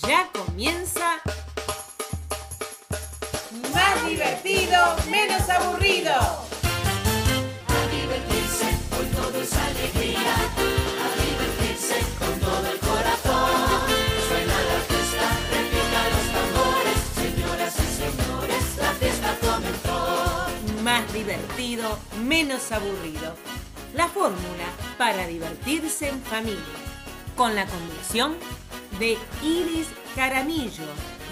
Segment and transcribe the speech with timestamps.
[0.00, 1.20] Ya comienza
[3.74, 4.78] más divertido,
[5.10, 6.14] menos aburrido.
[6.14, 8.68] A divertirse,
[8.98, 10.34] hoy todo es alegría.
[10.96, 13.50] A divertirse con todo el corazón.
[14.28, 16.98] Suena la fiesta, repican los tambores.
[17.14, 20.82] Señoras y señores, la fiesta comenzó.
[20.82, 23.36] Más divertido, menos aburrido.
[23.94, 26.80] La fórmula para divertirse en familia.
[27.36, 28.36] Con la conducción
[28.98, 30.84] de Iris Caramillo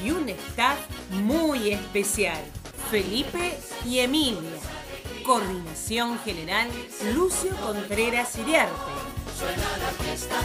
[0.04, 0.78] y un staff
[1.10, 2.42] muy especial.
[2.90, 4.58] Felipe y Emilia.
[5.24, 6.68] Coordinación General
[7.14, 8.74] Lucio Contreras Iriarte.
[9.38, 10.40] Suena la fiesta,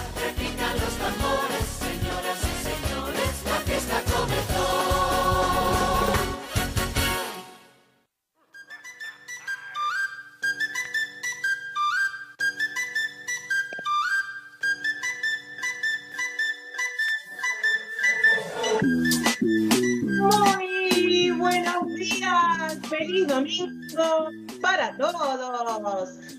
[0.76, 1.75] los tambores.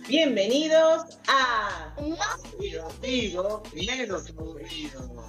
[0.08, 1.94] Bienvenidos a
[2.58, 5.28] divertido, menos aburrido.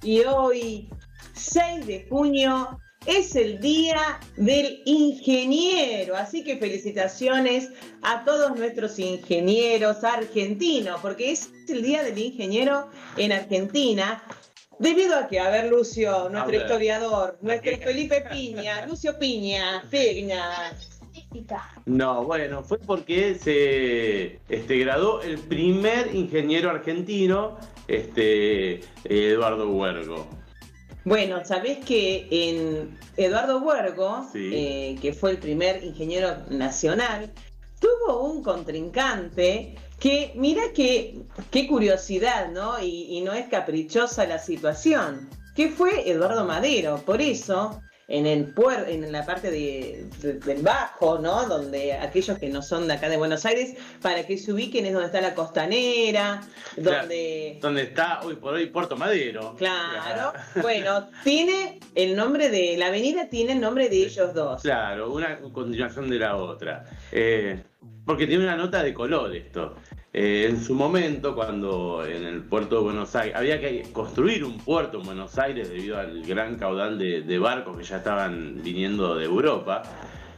[0.00, 0.88] y hoy
[1.34, 7.70] 6 de junio es el día del ingeniero, así que felicitaciones
[8.02, 14.22] a todos nuestros ingenieros argentinos, porque es el día del ingeniero en Argentina.
[14.78, 20.76] Debido a que, a ver, Lucio, nuestro historiador, nuestro Felipe Piña, Lucio Piña, Piña,
[21.86, 30.26] No, bueno, fue porque se este, graduó el primer ingeniero argentino, este, Eduardo Huergo.
[31.04, 34.50] Bueno, sabés que en Eduardo Huergo, Sí.
[34.52, 37.30] eh, que fue el primer ingeniero nacional,
[37.80, 41.20] tuvo un contrincante que, mira que,
[41.50, 42.78] qué curiosidad, ¿no?
[42.82, 47.02] Y, y no es caprichosa la situación, que fue Eduardo Madero.
[47.04, 51.44] Por eso, en el puer- en la parte de- de- del bajo, ¿no?
[51.46, 54.92] Donde aquellos que no son de acá de Buenos Aires, para que se ubiquen es
[54.94, 56.40] donde está la costanera,
[56.74, 57.00] Claro.
[57.00, 57.58] donde...
[57.60, 59.54] Donde está hoy por hoy Puerto Madero.
[59.58, 60.32] Claro.
[60.62, 62.76] Bueno, tiene el nombre de.
[62.78, 64.62] La avenida tiene el nombre de ellos dos.
[64.62, 66.84] Claro, una continuación de la otra.
[67.12, 67.62] Eh,
[68.08, 69.76] porque tiene una nota de color esto.
[70.14, 74.56] Eh, en su momento, cuando en el puerto de Buenos Aires había que construir un
[74.58, 79.26] puerto en Buenos Aires debido al gran caudal de, barcos que ya estaban viniendo de
[79.26, 79.82] Europa.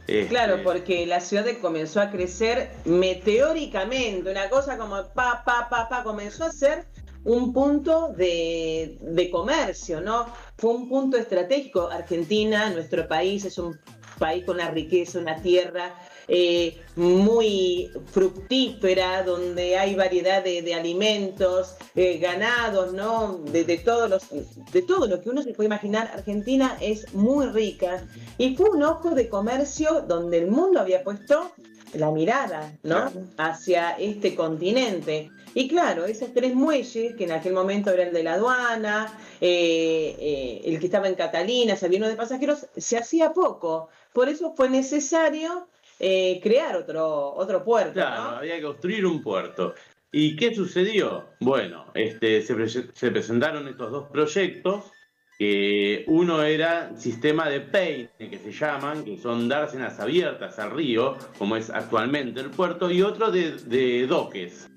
[0.05, 5.87] este, Claro, porque la ciudad comenzó a crecer meteóricamente, una cosa como pa, pa, pa,
[5.87, 6.85] pa, comenzó a ser
[7.23, 10.25] un punto de, de comercio, ¿no?
[10.57, 11.89] Fue un punto estratégico.
[11.89, 13.79] Argentina, nuestro país, es un
[14.19, 15.95] país con una riqueza, una tierra
[16.27, 23.39] eh, muy fructífera, donde hay variedad de, de alimentos, eh, ganados, ¿no?
[23.51, 24.23] De, de todos los,
[24.71, 28.05] de todo lo que uno se puede imaginar, Argentina es muy rica
[28.37, 31.51] y fue un ojo de comercio donde el mundo había puesto
[31.93, 33.11] la mirada, ¿no?
[33.37, 35.29] Hacia este continente.
[35.53, 40.15] Y claro, esos tres muelles, que en aquel momento era el de la aduana, eh,
[40.17, 43.89] eh, el que estaba en Catalina, había uno de pasajeros, se hacía poco.
[44.13, 45.67] Por eso fue necesario
[46.01, 49.75] eh, crear otro, otro puerto, Claro, había que construir un puerto.
[50.11, 51.29] ¿Y qué sucedió?
[51.39, 54.91] Bueno, este, se, pre- se presentaron estos dos proyectos.
[55.37, 61.17] que uno era sistema de peine, que se llaman, que son dársenas abiertas al río,
[61.39, 64.69] como es actualmente el puerto, y otro de, de doques,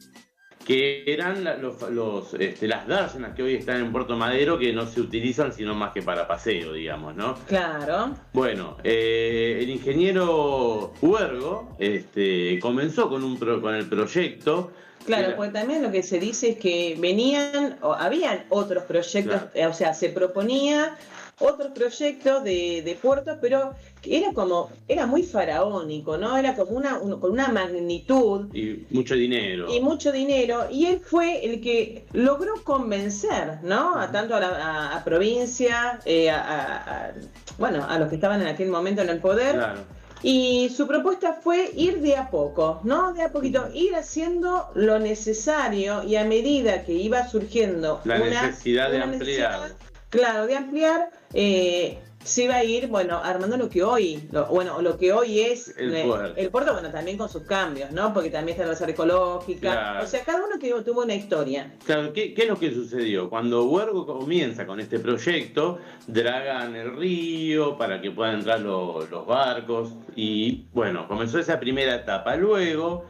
[0.65, 4.73] que eran la- los, los, este, las dársenas que hoy están en Puerto Madero, que
[4.73, 7.35] no se utilizan sino más que para paseo, digamos, ¿no?
[7.47, 8.15] Claro.
[8.33, 14.73] Bueno, eh, el ingeniero Huergo este, comenzó con, un pro- con el proyecto.
[15.05, 19.43] Claro, Era- pues también lo que se dice es que venían, o habían otros proyectos,
[19.43, 19.51] Claro.
[19.55, 20.97] eh, o sea, se proponía
[21.41, 23.75] otros proyectos de, de puertos, pero
[24.05, 26.37] era como, era muy faraónico, ¿no?
[26.37, 29.67] Era como una, un- con una magnitud Y mucho dinero.
[29.75, 33.99] y mucho dinero, y él fue el que logró convencer, ¿no?
[33.99, 37.13] A tanto a la a- a provincia, eh, a,
[37.59, 39.81] bueno, a los que estaban en aquel momento en el poder, Claro.
[40.23, 43.13] y su propuesta fue ir de a poco, ¿no?
[43.13, 48.43] De a poquito, ir haciendo lo necesario y a medida que iba surgiendo La una,
[48.47, 49.21] necesidad de una ampliar.
[49.61, 49.77] necesidad,
[50.11, 54.81] claro, de ampliar, eh, se iba a ir, bueno, armando lo que hoy, lo- bueno,
[54.81, 56.41] lo que hoy es El eh, puerto.
[56.41, 58.15] el puerto, bueno, también con sus cambios, ¿no?
[58.15, 60.05] Porque también está la reserva ecológica, Claro.
[60.05, 61.75] o sea, cada uno tuvo, tuvo una historia.
[61.85, 63.29] Claro, ¿qué, qué es lo que sucedió?
[63.29, 69.27] Cuando Huergo comienza con este proyecto, dragan el río para que puedan entrar lo- los
[69.27, 72.37] barcos y bueno, comenzó esa primera etapa.
[72.37, 73.05] Luego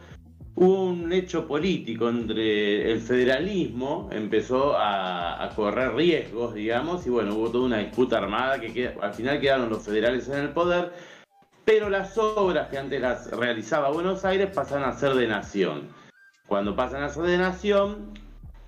[0.56, 7.50] hubo un hecho político entre el federalismo, empezó a, correr riesgos, digamos, y bueno, hubo
[7.50, 10.92] toda una disputa armada que al final quedaron los federales en el poder,
[11.64, 15.88] pero las obras que antes las realizaba Buenos Aires pasan a ser de nación.
[16.46, 18.12] Cuando pasan a ser de nación,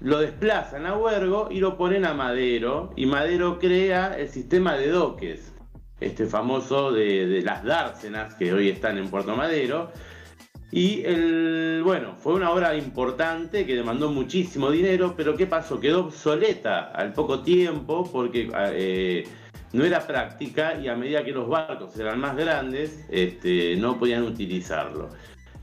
[0.01, 4.89] lo desplazan a Huergo y lo ponen a Madero, y Madero crea el sistema de
[4.89, 5.53] doques,
[6.01, 9.91] este famoso de las dársenas que hoy están en Puerto Madero.
[10.73, 15.79] Y el, bueno, fue una obra importante que demandó muchísimo dinero, pero ¿qué pasó?
[15.79, 19.25] Quedó obsoleta al poco tiempo porque eh,
[19.73, 24.25] no era práctica y a medida que los barcos eran más grandes, este, no podían
[24.25, 25.11] utilizarlo.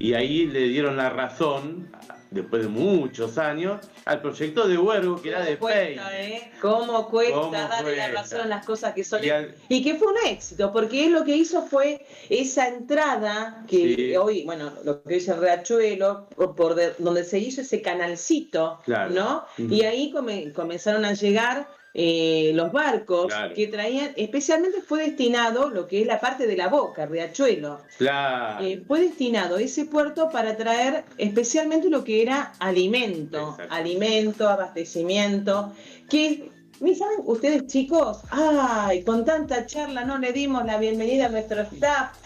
[0.03, 1.89] Y ahí le dieron la razón,
[2.29, 5.95] después de muchos años, al proyecto de Huergo, que era de ¿Cómo Pei.
[5.95, 6.51] cuesta, eh?
[6.61, 9.95] ¿Cómo cuesta ¿Cómo darle la razón a las cosas que son Y al- Y que
[9.95, 14.15] fue un éxito, porque él lo que hizo fue esa entrada que Sí.
[14.17, 16.27] hoy, bueno, lo que dice el Riachuelo,
[16.57, 19.11] por, de- donde se hizo ese canalcito, Claro.
[19.13, 19.45] ¿no?
[19.57, 23.53] Y ahí come- comenzaron a llegar eh, los barcos Claro.
[23.53, 27.81] que traían, especialmente fue destinado lo que es la parte de la boca, Riachuelo.
[27.97, 28.65] Claro.
[28.65, 33.73] Eh, fue destinado ese puerto para traer especialmente lo que era alimento, Exacto.
[33.73, 35.73] alimento, abastecimiento,
[36.09, 36.49] que,
[36.79, 38.21] ¿me ¿saben ustedes chicos?
[38.31, 42.17] Ay, con tanta charla no le dimos la bienvenida a nuestro staff.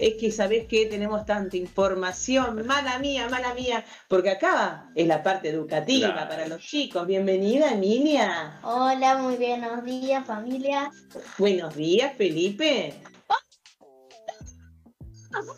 [0.00, 5.22] Es que sabés que tenemos tanta información, mala mía, mala mía, porque acá es la
[5.22, 6.26] parte educativa Claro.
[6.30, 7.06] para los chicos.
[7.06, 8.58] Bienvenida, Emilia.
[8.62, 10.90] Hola, muy buenos días familia.
[11.36, 12.94] Buenos días, Felipe.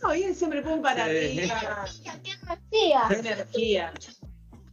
[0.05, 1.11] Ah, bien, siempre pum para Sí.
[1.49, 1.85] arriba.
[2.03, 2.33] ¿Qué
[2.73, 3.03] decía?
[3.11, 3.93] Energía.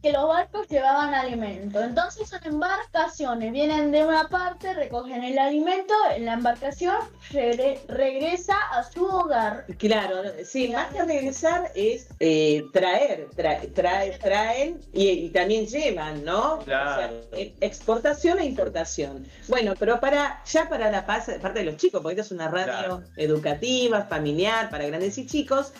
[0.02, 1.78] Que los barcos llevaban alimento.
[1.82, 3.52] Entonces son embarcaciones.
[3.52, 6.96] Vienen de una parte, recogen el alimento, en la embarcación
[7.30, 9.66] regre- regresa a su hogar.
[9.78, 16.24] Claro, sí, más que regresar es eh, traer, tra- trae- traen y, y también llevan,
[16.24, 16.60] ¿no?
[16.60, 16.90] Claro.
[16.92, 16.94] O
[17.34, 19.26] sea, e- exportación e importación.
[19.48, 22.64] Bueno, pero para ya para la parte de los chicos, porque esto es una radio
[22.64, 23.02] Claro.
[23.16, 25.72] educativa, familiar, para grandes y chicos.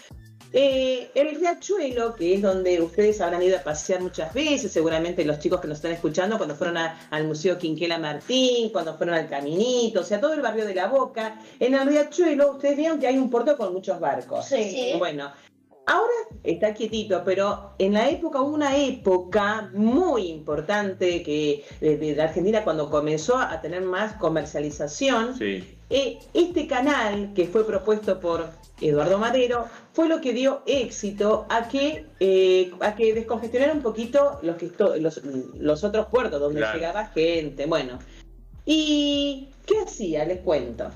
[0.52, 5.38] Eh, el riachuelo, que es donde ustedes habrán ido a pasear muchas veces, seguramente los
[5.38, 9.28] chicos que nos están escuchando, cuando fueron a- al Museo Quinquela Martín, cuando fueron al
[9.28, 13.06] Caminito, o sea, todo el barrio de la Boca, en el riachuelo ustedes vieron que
[13.06, 14.46] hay un puerto con muchos barcos.
[14.46, 14.94] Sí.
[14.98, 15.30] Bueno,
[15.90, 16.12] ahora
[16.44, 22.24] está quietito, pero en la época hubo una época muy importante que de, de la
[22.24, 25.36] Argentina cuando comenzó a tener más comercialización.
[25.36, 25.76] Sí.
[25.90, 28.48] Eh, este canal que fue propuesto por
[28.80, 34.38] Eduardo Madero fue lo que dio éxito a que eh, a que descongestionara un poquito
[34.42, 35.20] los que esto- los,
[35.58, 36.78] los otros puertos donde Claro.
[36.78, 37.66] llegaba gente.
[37.66, 37.98] Bueno,
[38.64, 40.24] ¿y qué hacía?
[40.24, 40.90] Les cuento.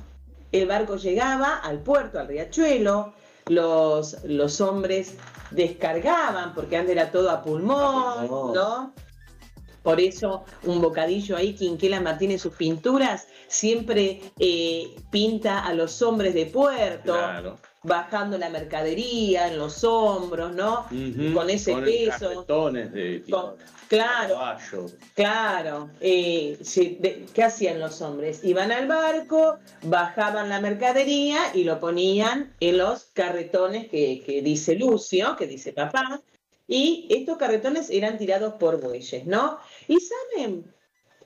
[0.52, 3.12] El barco llegaba al puerto, al riachuelo,
[3.46, 5.14] los, los hombres
[5.50, 8.52] descargaban, porque antes era todo a pulmón.
[8.55, 8.94] ¿no?
[9.82, 16.35] Por eso un bocadillo ahí, Quinquela Martínez, sus pinturas, siempre eh, pinta a los hombres
[16.35, 17.58] de puerto, Claro.
[17.84, 20.86] Bajando la mercadería en los hombros, ¿no?
[21.34, 22.28] Con ese el peso.
[22.31, 23.56] carretones de Con-
[23.88, 24.86] claro, caballo.
[25.14, 28.42] Claro, eh, sí, de- ¿qué hacían los hombres?
[28.42, 34.75] Iban al barco, bajaban la mercadería y lo ponían en los carretones que, que dice
[34.75, 36.20] Lucio, que dice papá,
[36.66, 39.58] y estos carretones eran tirados por bueyes, ¿no?
[39.86, 40.75] ¿Y saben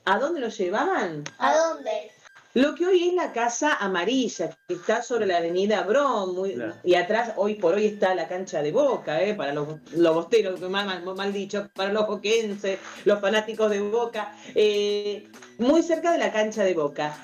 [0.03, 1.23] a dónde los llevaban?
[1.37, 2.11] ¿A dónde?
[2.55, 5.83] Lo que hoy es la Casa Amarilla, que está sobre la avenida
[6.25, 6.73] muy- Claro.
[6.83, 9.35] y atrás hoy por hoy está la cancha de Boca, ¿eh?
[9.35, 14.35] para los, los bosteros, mal, mal- mal dicho, para los boquenses, los fanáticos de Boca,
[14.55, 15.27] eh,
[15.59, 17.15] muy cerca de la cancha de Boca.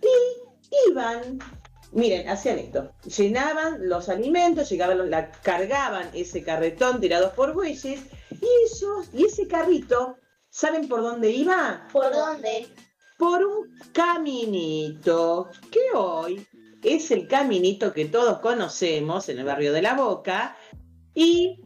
[0.00, 1.40] Y iban,
[1.90, 8.46] miren, hacían esto, llenaban los alimentos, llegaban, la, cargaban ese carretón tirados por bueyes, y
[8.64, 10.18] esos, y ese carrito,
[10.50, 11.88] ¿saben por dónde iba?
[11.92, 12.68] ¿Por dónde?
[13.18, 16.46] Por un caminito que hoy
[16.82, 20.56] es el caminito que todos conocemos en el barrio de La Boca
[21.14, 21.60] y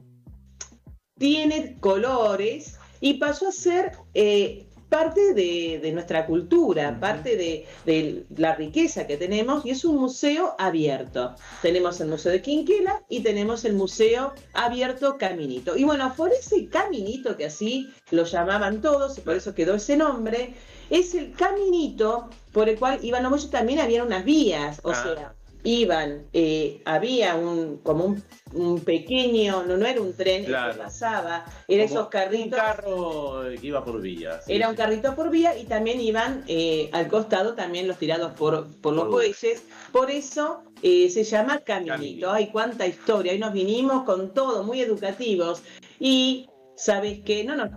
[1.18, 8.25] tiene colores y pasó a ser eh, parte de, de nuestra cultura, parte de, de
[8.37, 11.35] la riqueza que tenemos y es un museo abierto.
[11.63, 15.77] Tenemos el Museo de Quinquela y tenemos el Museo Abierto Caminito.
[15.77, 19.97] Y bueno, por ese caminito que así lo llamaban todos, y por eso quedó ese
[19.97, 20.55] nombre,
[20.91, 25.03] es el caminito por el cual iban los también había unas vías, o Ah.
[25.03, 30.73] sea, iban, eh, había un como un, un pequeño, no, no era un tren Claro.
[30.73, 34.45] que pasaba, era Como esos Un carritos, carro que iba por vías.
[34.47, 38.33] sí, era un carrito por vía y también iban eh, al costado también los tirados
[38.33, 41.95] por, por los Por bueyes, por eso eh, se llama Caminito.
[41.95, 42.31] Caminito.
[42.33, 43.33] Ay, cuánta historia.
[43.33, 45.62] Hoy nos vinimos con todo, muy educativos.
[46.00, 46.49] Y
[46.83, 47.71] sabes qué, no, no,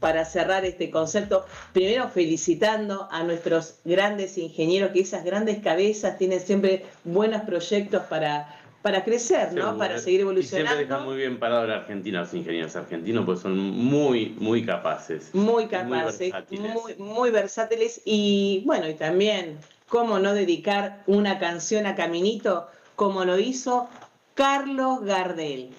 [0.00, 6.40] para cerrar este concepto, primero felicitando a nuestros grandes ingenieros, que esas grandes cabezas tienen
[6.40, 9.78] siempre buenos proyectos para, para crecer, ¿no?
[9.78, 11.04] Para seguir Y siempre dejan evolucionando.
[11.04, 15.34] muy bien parado a la Argentina los ingenieros argentinos, porque son muy, muy capaces.
[15.34, 16.74] Muy capaces, versátiles.
[16.74, 23.24] muy, muy versátiles y bueno, y también, ¿cómo no dedicar una canción a Caminito como
[23.24, 23.88] lo hizo
[24.34, 25.70] Carlos Gardel?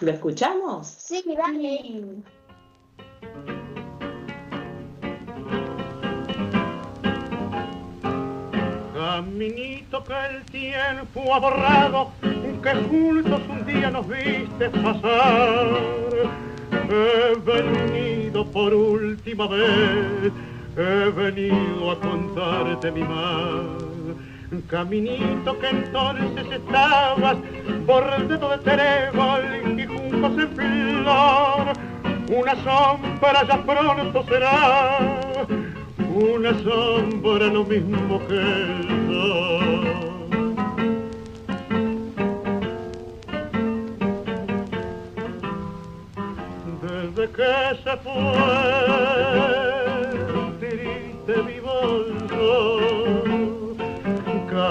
[0.00, 0.86] ¿Lo escuchamos?
[0.86, 2.22] Sí, dale.
[8.94, 12.10] Caminito que el tiempo ha borrado,
[12.62, 15.66] que juntos un día nos viste pasar.
[16.90, 20.32] He venido por última vez,
[20.76, 23.85] he venido a contarte mi mal.
[24.70, 27.36] Caminito que entonces estabas
[27.84, 31.72] bordeado de trébol y juncos en flor.
[32.28, 34.98] Una sombra ya pronto será
[36.16, 39.86] una sombra lo mismo que el sol.
[46.82, 47.52] Desde que
[47.84, 48.12] se fue,
[50.60, 51.76] triste vivo
[52.30, 52.95] yo,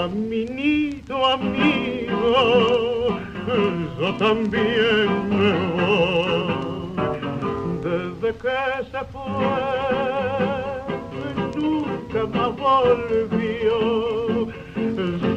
[0.06, 3.18] caminito amigo,
[3.98, 6.94] yo también me voy.
[7.82, 8.58] Desde que
[8.92, 9.48] se fue,
[11.56, 13.76] nunca más volvió.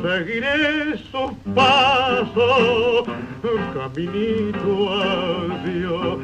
[0.04, 3.08] Seguiré sus pasos,
[3.74, 4.72] caminito
[5.02, 6.18] adiós,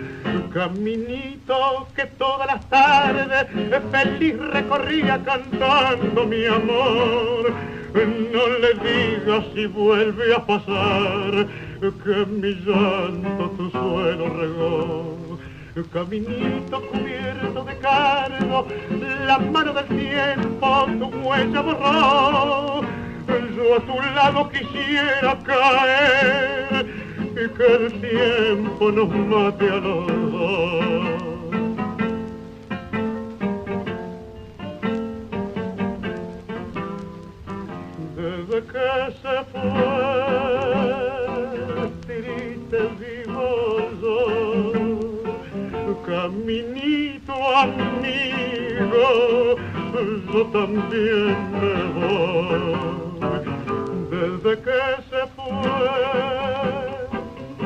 [0.53, 1.57] caminito
[1.95, 3.47] que todas las tardes
[3.91, 7.53] feliz recorría cantando mi amor.
[7.95, 11.47] No le digas si vuelve a pasar
[11.79, 15.39] que mi llanto tu suelo regó.
[15.93, 18.67] Caminito cubierto de cargo,
[19.25, 22.81] la mano del tiempo tu huella borró.
[23.55, 26.85] Yo a tu lado quisiera caer
[27.31, 31.04] y que el tiempo nos mate a los dos.
[38.95, 39.61] Se fue,
[42.07, 43.49] triste vivo
[44.01, 44.17] yo,
[46.05, 49.07] caminito amigo,
[50.31, 52.75] yo también me voy.
[54.11, 55.75] Desde que se fue,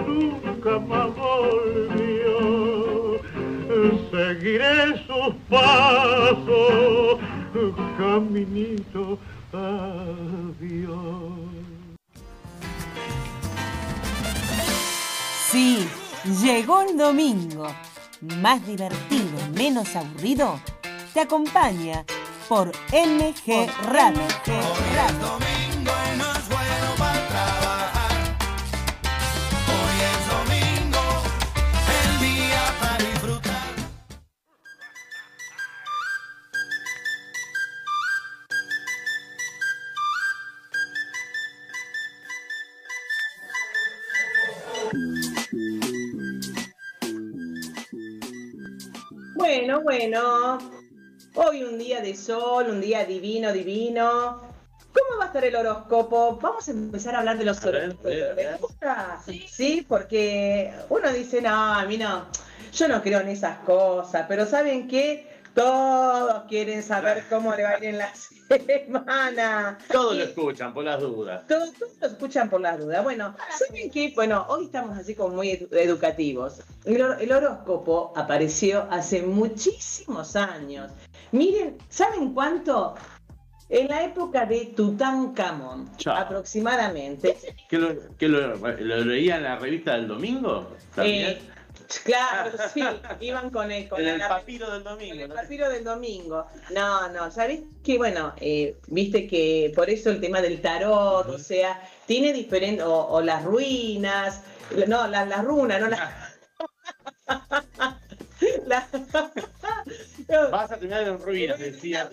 [0.08, 2.38] nunca más volvió.
[4.10, 7.20] Seguiré sus pasos,
[8.00, 9.04] caminito,
[16.38, 17.68] llegó el domingo.
[18.22, 20.60] Más divertido menos aburrido.
[21.14, 22.06] Te acompaña
[22.48, 24.22] por MG Radio.
[50.00, 50.60] Bueno.
[51.36, 54.42] Hoy un día de sol, un día divino, divino.
[54.94, 56.40] ¿Cómo va a estar el horóscopo?
[56.42, 58.06] Vamos a empezar a hablar de los horóscopos.
[58.06, 58.52] a ver, a ver.
[58.54, 59.22] ¿Les gusta?
[59.26, 62.28] Sí, porque uno dice, no, a mí no,
[62.72, 65.29] yo no creo en esas cosas, pero ¿saben qué?
[65.64, 69.78] Todos quieren saber cómo le va a ir en la semana.
[69.92, 71.46] Todos Y- lo escuchan, por las dudas.
[71.48, 73.04] todos, todos lo escuchan por las dudas.
[73.04, 74.14] Bueno, ¿saben qué?
[74.16, 76.62] Bueno, hoy estamos así como muy edu- educativos.
[76.86, 80.94] El, hor- el horóscopo apareció hace muchísimos años.
[81.34, 82.96] Miren, ¿saben cuánto?
[83.68, 86.16] En la época de Tutankamón, Chao.
[86.16, 87.36] aproximadamente.
[87.70, 90.72] ¿Qué lo, qué lo, lo leía en la revista del domingo?
[90.96, 91.32] ¿También?
[91.32, 91.42] Eh,
[92.04, 92.84] claro, sí,
[93.20, 95.24] iban con el, con en el la- papiro del con domingo.
[95.24, 95.36] el ¿no?
[95.36, 96.46] papiro del domingo.
[96.72, 97.98] No, no, ¿sabés qué?
[97.98, 103.08] Bueno, eh, viste que por eso el tema del tarot, o sea, tiene diferentes, o,
[103.08, 104.42] o las ruinas,
[104.88, 106.00] no, las las runas, no las...
[108.66, 108.88] la-
[110.52, 112.10] Vas a terminar en ruinas, decía.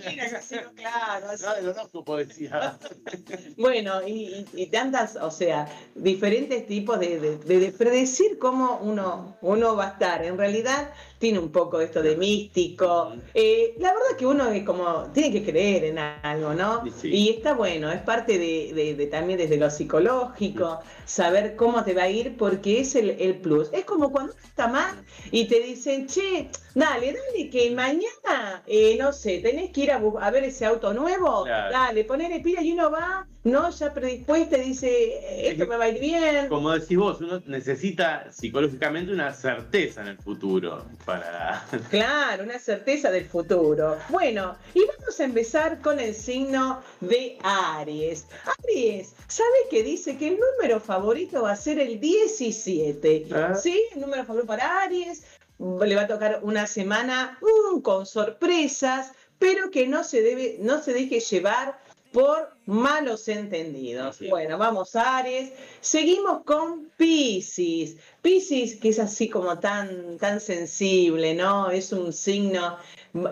[0.76, 1.44] Claro, así.
[1.44, 2.78] No, el horóscopo decía.
[3.56, 9.36] Bueno, y, y- tantas, o sea, diferentes tipos de, de- de- de predecir cómo uno,
[9.40, 10.24] uno va a estar.
[10.24, 13.14] En realidad tiene un poco esto de místico.
[13.34, 16.82] Eh, la verdad que uno es como, tiene que creer en algo, ¿no?
[16.86, 17.08] Y sí.
[17.08, 22.08] Y está bueno, es parte de también desde lo psicológico, saber cómo te va a
[22.10, 23.70] ir, porque es el, el plus.
[23.72, 28.96] Es como cuando uno está mal y te dicen, che, dale, dale, que mañana, eh,
[28.98, 31.72] no sé, tenés que ir a, ver ese auto nuevo, Claro.
[31.72, 35.84] dale, ponerle pila y uno va, no, ya predispuesta y dice, eh, esto me va
[35.84, 36.48] a ir bien.
[36.48, 41.64] Como decís vos, uno necesita psicológicamente una certeza en el futuro para.
[41.90, 43.96] Claro, una certeza del futuro.
[44.08, 48.26] Bueno, y vamos a empezar con el signo de Aries.
[48.64, 53.26] Aries, ¿sabe que dice que el número favorito va a ser el 17?
[53.32, 53.54] Ah.
[53.54, 55.24] Sí, el número favorito para Aries.
[55.58, 60.82] Le va a tocar una semana mm, con sorpresas, pero que no se debe, no
[60.82, 61.78] se deje llevar
[62.16, 64.20] por malos entendidos.
[64.30, 65.52] Bueno, vamos Aries.
[65.82, 67.98] Seguimos con Piscis.
[68.22, 71.70] Piscis, que es así como tan, tan sensible, ¿no?
[71.70, 72.78] Es un signo,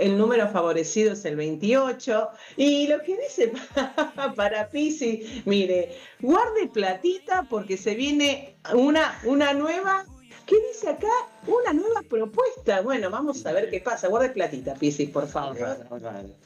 [0.01, 2.29] el número favorecido es el 28.
[2.59, 3.53] Y lo que dice
[4.37, 10.05] para Piscis, mire, guarde platita porque se viene una, una nueva.
[10.47, 11.09] ¿Qué dice acá?
[11.47, 12.83] Una nueva propuesta.
[12.83, 14.09] Bueno, vamos a ver qué pasa.
[14.09, 15.57] Guarde platita, Piscis, por favor.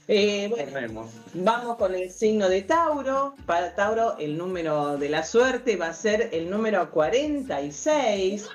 [0.07, 1.09] Eh, bueno.
[1.35, 3.35] Vamos con el signo de Tauro.
[3.45, 8.47] Para Tauro el número de la suerte va a ser el número 46.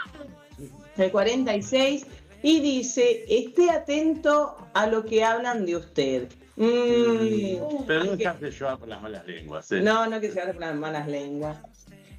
[0.98, 2.06] El 46.
[2.42, 6.28] Y dice, esté atento a lo que hablan de usted.
[6.56, 9.72] Mm, Pero no que- dejarse llevar por las malas lenguas.
[9.72, 9.82] ¿eh?
[9.82, 11.58] no, no que se agarre por las malas lenguas.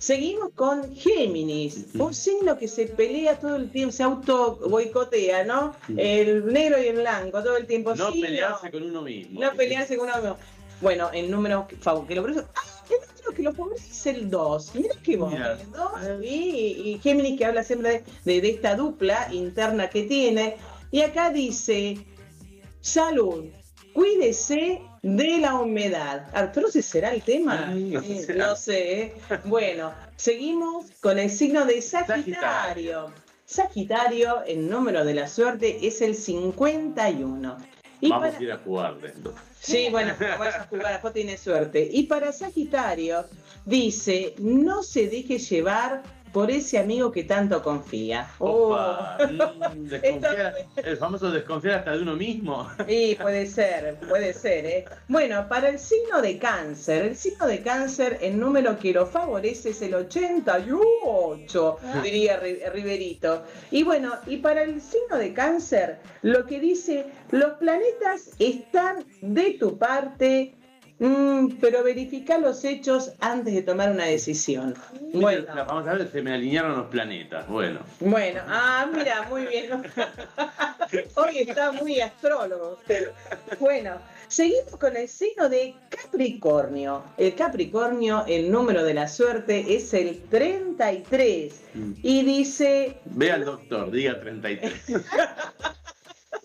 [0.05, 5.75] Seguimos con Géminis, un signo que se pelea todo el tiempo, se auto boicotea, ¿no?
[5.97, 7.95] El negro y el blanco todo el tiempo.
[7.95, 9.41] No Sí, pelearse con uno mismo.
[9.41, 10.37] no pelearse con uno mismo.
[10.83, 12.41] Bueno, el número que, lo favorece.
[12.55, 14.75] Ah, el número que lo favorece es el 2.
[14.75, 15.47] Mira qué bueno.
[15.53, 15.91] El 2
[16.23, 16.27] y,
[16.85, 20.57] y Géminis que habla siempre de, de- de esta dupla interna que tiene.
[20.91, 21.97] Y acá dice:
[22.83, 23.45] Salud,
[23.95, 26.27] cuídese de la humedad.
[26.33, 27.67] Arturo, ¿ese será el tema?
[27.69, 28.35] Ay, no Eh, sé.
[28.35, 29.03] no sé.
[29.03, 29.15] ¿eh?
[29.45, 33.13] Bueno, seguimos con el signo de Sagitario.
[33.45, 37.59] Sagitario, el número de la suerte es el 51.
[38.01, 39.35] Y Vamos para- a ir a jugar dentro.
[39.61, 41.87] Sí, bueno, vaya a jugar, después tiene suerte.
[41.93, 43.27] Y para Sagitario,
[43.67, 46.03] dice, no se deje llevar
[46.35, 48.29] por ese amigo que tanto confía.
[48.39, 49.71] Opa, Oh.
[49.75, 52.69] desconfiar, el famoso desconfiar hasta de uno mismo.
[52.89, 54.85] Sí, puede ser, puede ser, ¿eh?
[55.09, 59.71] Bueno, para el signo de cáncer, el signo de cáncer, el número que lo favorece
[59.71, 63.45] es el 88, diría Ri- Riverito.
[63.71, 69.53] Y bueno, y para el signo de cáncer, lo que dice, los planetas están de
[69.53, 70.55] tu parte,
[71.05, 74.75] mm, pero verifica los hechos antes de tomar una decisión.
[75.13, 75.47] Bueno.
[75.55, 77.47] Vamos a ver, se me alinearon los planetas.
[77.49, 77.81] Bueno.
[78.01, 79.71] Bueno, ah, mira, muy bien.
[81.15, 83.11] Hoy está muy astrólogo usted.
[83.59, 87.05] Bueno, seguimos con el signo de Capricornio.
[87.17, 91.63] El Capricornio, el número de la suerte es el 33.
[92.03, 94.73] Y dice, Ve al doctor, diga 33.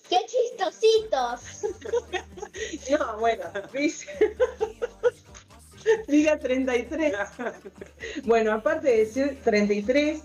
[0.09, 1.41] ¡Qué chistositos!
[2.99, 4.07] no, bueno, dice...
[6.07, 7.13] Diga 33.
[8.25, 10.21] Bueno, aparte de decir 33,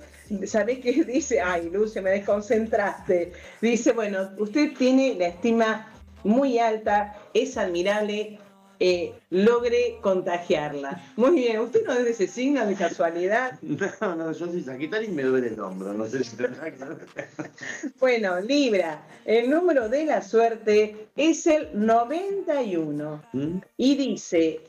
[0.46, 1.40] ¿sabés qué dice?
[1.40, 3.32] Ay, Luce, me desconcentraste.
[3.60, 5.92] Dice, bueno, usted tiene la estima
[6.24, 8.38] muy alta, es admirable,
[8.80, 11.02] eh, logre contagiarla.
[11.16, 13.58] Muy bien, ¿usted no es de ese signo de casualidad?
[14.00, 15.92] No, no, yo soy Sagitario y me duele el hombro.
[15.94, 16.84] No sé si tendrá que
[18.00, 23.22] Bueno, Libra, el número de la suerte es el 91.
[23.32, 23.58] ¿Mm?
[23.76, 24.60] Y dice,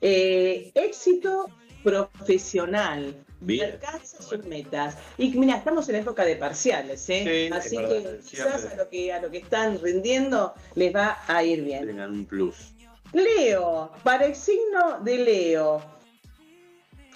[0.00, 1.46] eh, éxito
[1.82, 3.14] profesional.
[3.40, 3.72] Bien.
[3.72, 4.96] Alcanza sus metas.
[5.18, 7.48] Y mira, estamos en época de parciales, ¿eh?
[7.48, 8.74] Sí, Así es que verdad, quizás siempre.
[8.80, 11.86] a lo que, a lo que están rindiendo les va a ir bien.
[11.86, 12.75] Tengan un plus.
[13.12, 15.82] Leo, para el signo de Leo,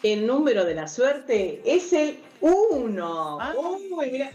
[0.03, 3.39] el número de la suerte es el 1.
[3.39, 3.53] Ah.
[3.91, 4.31] Uy, mira,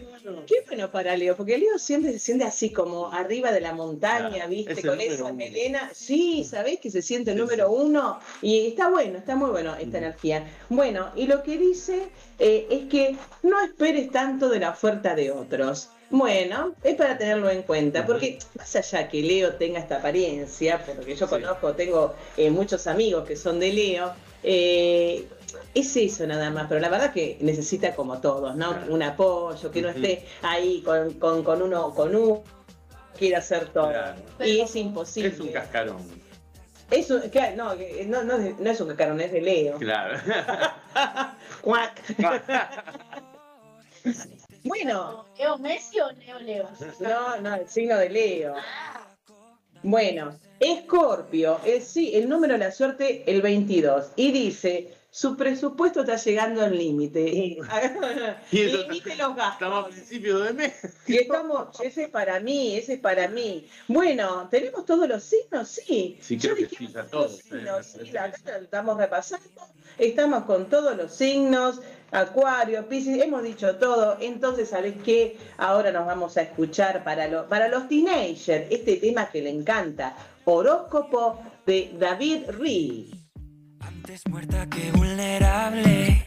[0.46, 4.46] qué bueno para Leo, porque Leo siempre se siente así como arriba de la montaña,
[4.46, 4.80] ¿viste?
[4.84, 5.34] Con esa uno.
[5.34, 5.90] melena.
[5.92, 7.74] Sí, ¿sabés que se siente el Sí, número sí.
[7.76, 8.20] uno?
[8.44, 10.46] Y está bueno, está muy bueno esta energía.
[10.70, 15.32] Bueno, y lo que dice eh, es que no esperes tanto de la oferta de
[15.32, 15.90] otros.
[16.12, 21.16] Bueno, es para tenerlo en cuenta, porque más allá que Leo tenga esta apariencia, porque
[21.16, 21.30] yo Sí.
[21.30, 24.14] conozco, tengo eh, muchos amigos que son de Leo,
[24.44, 25.28] eh,
[25.74, 28.72] es eso nada más, pero la verdad que necesita como todos, ¿no?
[28.74, 28.94] Claro.
[28.94, 32.44] Un apoyo, que no esté ahí con, con, con uno, con uno
[33.18, 33.90] quiere hacer todo.
[33.90, 34.16] Claro.
[34.46, 35.30] Y es imposible.
[35.30, 35.98] Es un cascarón.
[36.92, 37.74] Es un- claro, no,
[38.06, 39.80] no, no, es- no es un cascarón, es de Leo.
[39.80, 40.20] Claro.
[41.62, 42.00] Cuac.
[44.66, 46.70] Bueno, ¿Leo Messi o Leo Leo?
[47.00, 48.56] no, no, el signo de Leo.
[49.84, 54.08] Bueno, Escorpio, es sí, el número de la suerte, el 22.
[54.16, 57.22] Y dice, su presupuesto está llegando al límite.
[58.52, 59.54] Y eso- Limite los gastos.
[59.54, 60.74] Estamos a principios de mes.
[61.06, 63.68] Y estamos, ese es para mí, ese es para mí.
[63.88, 65.70] Bueno, ¿tenemos todos los signos?
[65.70, 66.18] Sí.
[66.22, 69.46] Sí, creo que sí, ya todos los signos, eh, sí, acá lo estamos repasando.
[70.00, 71.80] Estamos con todos los signos,
[72.12, 74.18] Acuario, Piscis, hemos dicho todo.
[74.22, 75.38] Entonces, ¿sabes qué?
[75.58, 80.16] Ahora nos vamos a escuchar para, lo- para los teenagers este tema que le encanta.
[80.46, 83.10] Horóscopo de David Ree.
[83.82, 86.26] Antes muerta que vulnerable.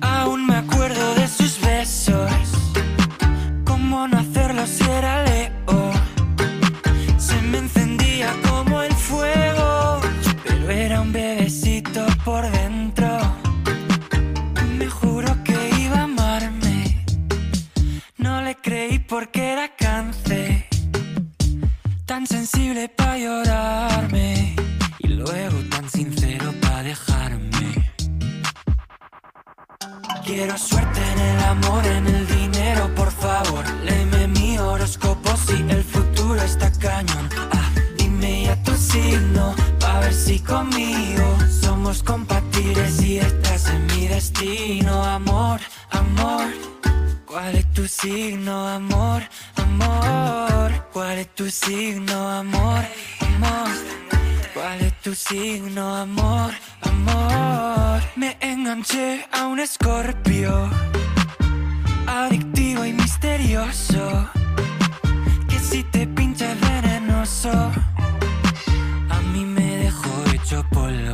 [0.00, 2.30] Aún me acuerdo de sus besos.
[3.64, 5.92] ¿Cómo no hacerlo si era Leo?
[7.18, 10.00] Se me encendía como el fuego.
[10.42, 13.03] Pero era un bebecito por dentro.
[19.08, 20.66] Porque era cáncer.
[22.06, 24.56] Tan sensible para llorarme.
[24.98, 27.92] Y luego tan sincero para dejarme.
[30.24, 33.64] Quiero suerte en el amor, en el dinero, por favor.
[33.84, 37.28] Léeme mi horóscopo si el futuro está cañón.
[37.52, 44.08] Ah, dime ya tu signo, pa' ver si conmigo somos compatibles y estás en mi
[44.08, 45.04] destino.
[45.04, 46.46] Amor, amor,
[47.34, 49.20] ¿cuál es tu signo, amor,
[49.56, 50.70] amor?
[50.92, 52.84] ¿Cuál es tu signo, amor,
[53.18, 53.70] amor?
[54.54, 58.00] ¿Cuál es tu signo, amor, amor?
[58.14, 60.70] Me enganché a un escorpio,
[62.06, 64.30] adictivo y misterioso,
[65.48, 67.50] que si te pincha venenoso,
[69.10, 71.13] a mí me dejó hecho polvo.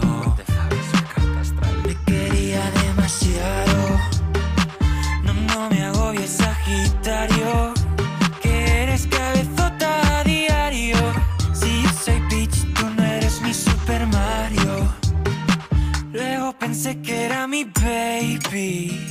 [16.82, 19.06] Pensé que era mi baby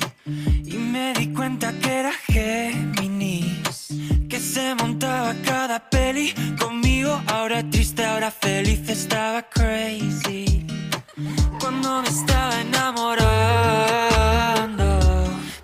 [0.65, 3.89] y me di cuenta que era Géminis,
[4.27, 7.21] que se montaba cada peli conmigo.
[7.27, 10.65] Ahora triste, ahora feliz, estaba crazy
[11.59, 13.19] cuando me estaba enamorando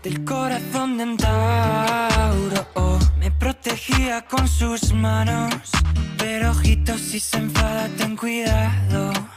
[0.03, 2.67] del corazón de Tauro.
[2.75, 5.71] Oh, me protegía con sus manos,
[6.19, 9.34] pero ojito si se enfada ten cuidado.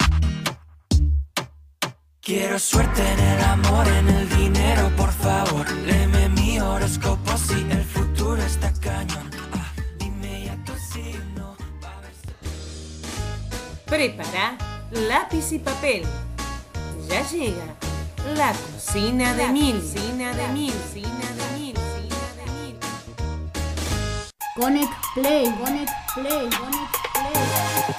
[2.28, 5.66] Quiero suerte en el amor, en el dinero, por favor.
[5.86, 9.30] Léeme mi horóscopo si el futuro está cañón.
[9.54, 11.56] Ah, dime ya tu signo,
[13.86, 14.58] Prepara
[14.90, 16.02] lápiz y papel.
[17.08, 17.64] Ya llega
[18.36, 19.80] la cocina de mil.
[19.80, 20.74] Cocina de mil.
[20.74, 21.72] Cocina de mil.
[21.72, 22.76] Cocina de mil.
[24.54, 27.98] Connect Play, Connect Play, Connect Play.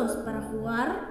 [0.00, 1.10] ¿Listos para jugar?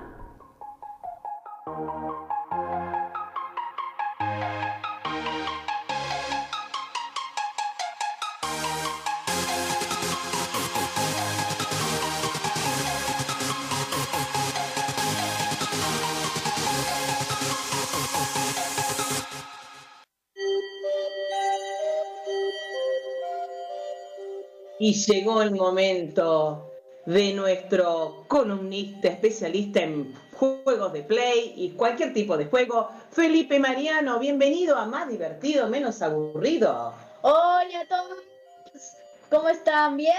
[24.80, 26.69] Y llegó el momento
[27.10, 34.20] de nuestro columnista especialista en juegos de play y cualquier tipo de juego, Felipe Mariano.
[34.20, 36.94] Bienvenido a Más Divertido, Menos Aburrido.
[37.24, 38.20] Hola a todos.
[39.32, 39.98] ¿Cómo están?
[39.98, 40.14] ¿Bien?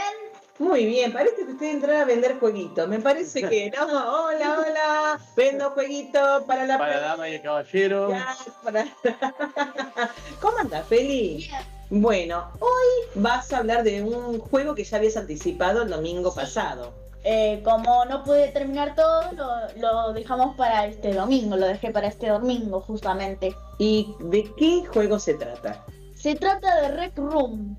[0.58, 2.88] Muy bien, parece que usted entrará a vender jueguitos.
[2.88, 4.24] Me parece que no.
[4.24, 5.20] Hola, hola.
[5.36, 8.10] Vendo jueguitos para la Para dama y el caballero.
[8.10, 8.86] Ya, para-
[10.40, 11.36] ¿Cómo anda, Feli?
[11.36, 11.79] Bien.
[11.90, 16.92] Bueno, hoy vas a hablar de un juego que ya habías anticipado el domingo pasado.
[17.24, 22.06] Eh, como no pude terminar todo, lo, lo dejamos para este domingo, lo dejé para
[22.06, 23.56] este domingo justamente.
[23.78, 25.84] ¿Y de qué juego se trata?
[26.14, 27.76] Se trata de Rec Room,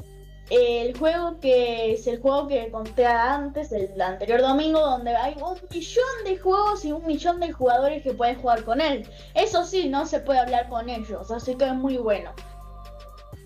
[0.50, 5.58] el juego que es el juego que conté antes, el anterior domingo, donde hay un
[5.72, 9.08] millón de juegos y un millón de jugadores que pueden jugar con él.
[9.34, 12.34] Eso sí, no se puede hablar con ellos, así que es muy bueno.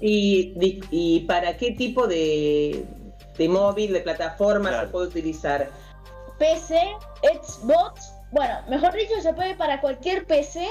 [0.02, 2.86] ¿Y, di- y para qué tipo de,
[3.38, 4.88] de móvil, de plataforma Claro.
[4.88, 5.70] se puede utilizar?
[6.38, 6.78] PC,
[7.24, 8.12] Xbox.
[8.32, 10.68] Bueno, mejor dicho, se puede para cualquier PC,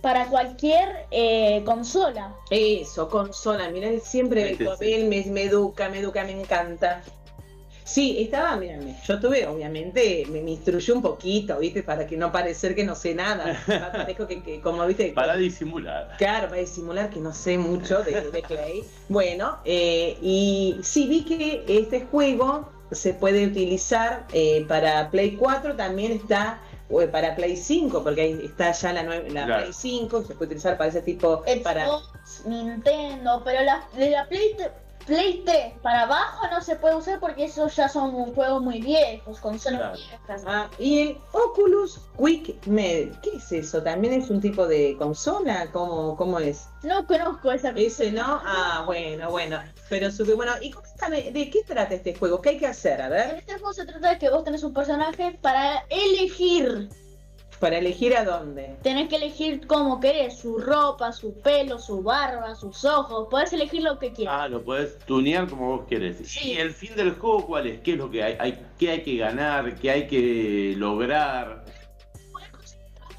[0.00, 2.34] para cualquier eh, consola.
[2.50, 4.92] Eso, consola, mirá, él siempre sí.
[4.92, 7.02] él me, me educa, me educa, me encanta.
[7.84, 11.82] Sí, estaba, mírame, yo tuve, obviamente, me, me instruyó un poquito, ¿viste?
[11.82, 13.60] Para que no parecer que no sé nada.
[13.92, 15.12] Parezco que, que como, ¿viste?
[15.14, 16.14] Para disimular.
[16.18, 18.84] Claro, para disimular que no sé mucho de, de Play.
[19.08, 25.76] Bueno, eh, y sí vi que este juego se puede utilizar eh, para Play 4,
[25.76, 29.62] también está eh, para Play 5, porque ahí está ya la, la Claro.
[29.62, 31.86] Play 5, se puede utilizar para ese tipo, para...
[31.86, 34.56] Xbox, Nintendo, pero la, de la Play,
[35.06, 39.40] Play 3 para abajo no se puede usar porque esos ya son juegos muy viejos,
[39.40, 39.96] consolas Claro.
[39.96, 40.42] viejas.
[40.46, 43.82] Ah, y el Oculus Quick Med, ¿qué es eso?
[43.82, 45.66] ¿También es un tipo de consola?
[45.72, 46.66] ¿Cómo, cómo es?
[46.82, 51.62] No conozco esa Ese no, ah, bueno, bueno, pero sube, bueno, y coméntame, ¿de qué
[51.64, 52.40] trata este juego?
[52.40, 53.00] ¿Qué hay que hacer?
[53.02, 56.88] A En ver, este juego se trata de que vos tenés un personaje para elegir.
[57.62, 58.74] Para elegir a dónde.
[58.82, 63.28] Tenés que elegir cómo querés, su ropa, su pelo, su barba, sus ojos.
[63.30, 64.34] Podés elegir lo que quieras.
[64.36, 66.16] Ah, lo podés tunear como vos querés.
[66.24, 66.54] Sí.
[66.54, 67.80] ¿Y el fin del juego cuál es?
[67.82, 68.36] ¿Qué es lo que hay?
[68.40, 69.76] hay ¿Qué hay que ganar?
[69.76, 71.61] ¿Qué hay que lograr?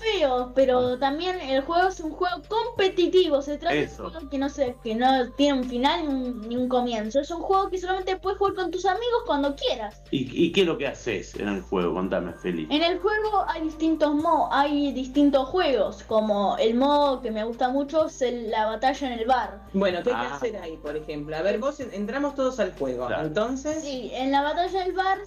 [0.04, 3.42] Feo, pero también el juego es un juego competitivo.
[3.42, 4.06] Se trata de Eso.
[4.06, 7.20] un juego que no, se, que no tiene un final ni un, ni un comienzo.
[7.20, 10.02] Es un juego que solamente puedes jugar con tus amigos cuando quieras.
[10.12, 11.94] ¿Y, y qué es lo que haces en el juego?
[11.94, 12.68] Contame, Feliz.
[12.70, 17.70] En el juego hay distintos modos, hay distintos juegos, como el modo que me gusta
[17.70, 19.62] mucho es el- la batalla en el bar.
[19.74, 20.36] Bueno, ¿qué hay que Ah.
[20.36, 21.36] hacer ahí, por ejemplo?
[21.36, 23.28] A ver, vos en- entramos todos al juego, Claro.
[23.28, 23.82] entonces...
[23.84, 25.20] Sí, en la batalla del bar,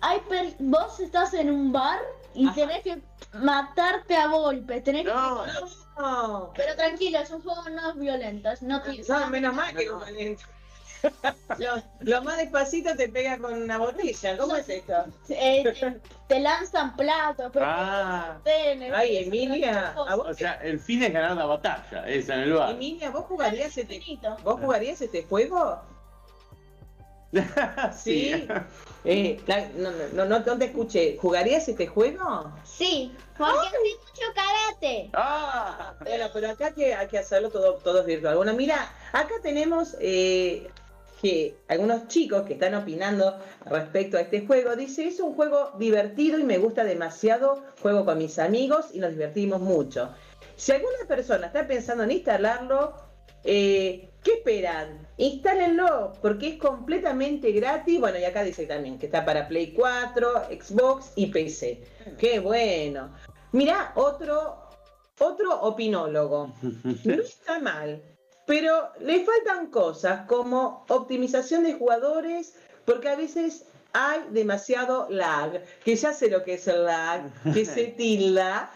[0.00, 1.98] hay per- vos estás en un bar
[2.36, 2.54] y Ajá.
[2.54, 3.02] tenés que
[3.34, 5.12] matarte a golpes, tenés que...
[5.12, 5.44] No.
[5.98, 9.02] No, Pero tranquilo, es un juego no violento, es no tiene...
[9.08, 10.44] no, menos mal que no valiente.
[11.58, 15.04] Lo, lo más despacito te pega con una botella, ¿cómo es esto?
[15.28, 20.80] Eh, te, te lanzan platos, pero Ah, tenés- Ay, Emilia, a vos, o sea, el
[20.80, 22.70] fin es ganar la batalla, esa en el bar.
[22.72, 24.02] Emilia, ¿vos jugarías este.
[24.42, 25.80] ¿vos jugarías este juego?
[27.96, 28.48] Sí.
[29.04, 31.16] Eh, la- no, no, no, no te escuché.
[31.20, 32.52] ¿Jugarías este juego?
[32.64, 35.10] Sí, porque hace mucho karate.
[35.12, 38.36] Ah, Bueno, pero acá hay que, hay que hacerlo todo, todo virtual.
[38.36, 40.68] Bueno, mira, acá tenemos eh,
[41.22, 44.74] que algunos chicos que están opinando respecto a este juego.
[44.74, 47.62] Dice, es un juego divertido y me gusta demasiado.
[47.82, 50.10] Juego con mis amigos y nos divertimos mucho.
[50.56, 52.94] Si alguna persona está pensando en instalarlo,
[53.44, 55.05] eh, ¿qué esperan?
[55.18, 57.98] Instálenlo porque es completamente gratis.
[57.98, 61.82] Bueno, y acá dice también que está para Play 4, Xbox y PC.
[62.18, 63.10] Qué bueno.
[63.52, 64.58] Mirá, otro,
[65.18, 66.52] otro opinólogo.
[67.04, 68.02] No está mal,
[68.46, 75.96] pero le faltan cosas como optimización de jugadores, porque a veces hay demasiado lag, que
[75.96, 78.70] ya sé lo que es el lag, que se tilda,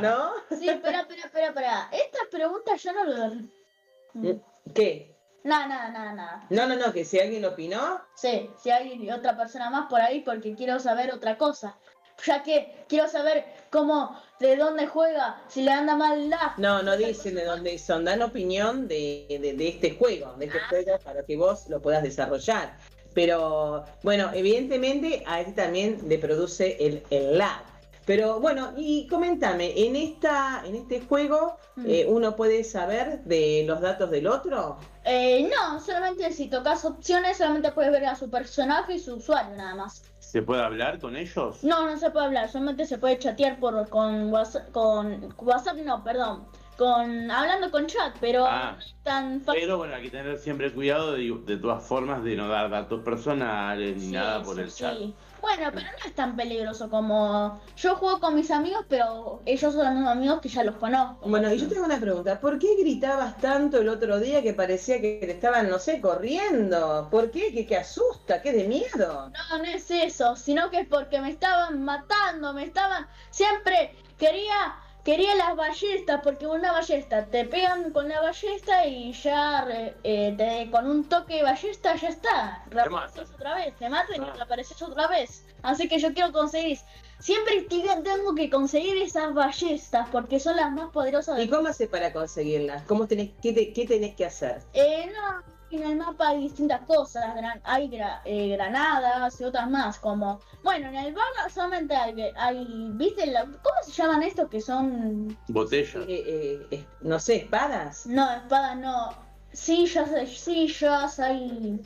[0.00, 0.30] ¿no?
[0.58, 1.90] Sí, espera, espera, espera, espera.
[1.92, 4.40] Estas preguntas yo no lo...
[4.74, 5.11] ¿Qué?
[5.44, 6.46] Nada, nada, nada, nada.
[6.50, 10.20] No, no, no, que si alguien opinó, Sí, si hay otra persona más por ahí
[10.20, 11.76] porque quiero saber otra cosa.
[12.24, 16.54] Ya que quiero saber cómo, de dónde juega, si le anda mal la...
[16.58, 20.60] no, no dicen de dónde son, dan opinión de, de- de este juego, de este
[20.68, 22.76] juego para que vos lo puedas desarrollar.
[23.12, 27.62] Pero bueno, evidentemente a este también le produce el, el lag.
[28.04, 31.84] Pero bueno, y coméntame, en esta, en este juego, Mm.
[31.86, 34.76] eh, ¿uno puede saber de los datos del otro?
[35.04, 39.56] Eh, no, solamente si tocas opciones, solamente puedes ver a su personaje y su usuario
[39.56, 40.02] nada más.
[40.18, 41.62] ¿Se puede hablar con ellos?
[41.62, 46.02] No, no se puede hablar, solamente se puede chatear por con WhatsApp, con WhatsApp no,
[46.02, 46.44] perdón,
[46.76, 48.72] con hablando con chat, pero Ah.
[48.74, 49.60] no es tan fácil.
[49.62, 53.00] Pero bueno, hay que tener siempre cuidado de, de todas formas de no dar datos
[53.02, 54.98] personales ni Sí, nada por sí, el chat.
[54.98, 55.14] sí.
[55.42, 59.96] Bueno, pero no es tan peligroso como yo juego con mis amigos, pero ellos son
[59.96, 61.28] unos amigos que ya los conozco.
[61.28, 65.00] Bueno, y yo tengo una pregunta, ¿por qué gritabas tanto el otro día que parecía
[65.00, 67.08] que te estaban, no sé, corriendo?
[67.10, 67.52] ¿Por qué?
[67.52, 68.40] ¿Qué, qué asusta?
[68.40, 69.30] ¿Qué de miedo?
[69.30, 73.08] No, no es eso, sino que es porque me estaban matando, me estaban...
[73.30, 79.66] Siempre quería quería las ballestas, porque una ballesta te pegan con la ballesta y ya
[80.04, 82.62] eh, te- con un toque de ballesta ya está.
[82.70, 84.32] Reapareces otra vez, te matan y Ah.
[84.36, 85.44] reapareces otra vez.
[85.62, 86.78] Así que yo quiero conseguir...
[87.18, 92.12] Siempre tengo que conseguir esas ballestas porque son las más poderosas ¿Y cómo haces para
[92.12, 92.82] conseguirlas?
[92.82, 94.60] ¿Cómo tenés, qué, te- qué tenés que hacer?
[94.72, 95.42] Eh, no,
[95.76, 100.40] en el mapa hay distintas cosas, gran- hay gra- eh, granadas y otras más, como,
[100.62, 103.26] bueno, en el bar solamente hay, hay ¿viste?
[103.26, 106.00] la- ¿Cómo se llaman estos que son, Botella.
[106.00, 108.06] Eh, eh, eh, no sé, espadas.
[108.06, 109.10] no, espadas, no,
[109.52, 111.80] sillas, sillas, hay,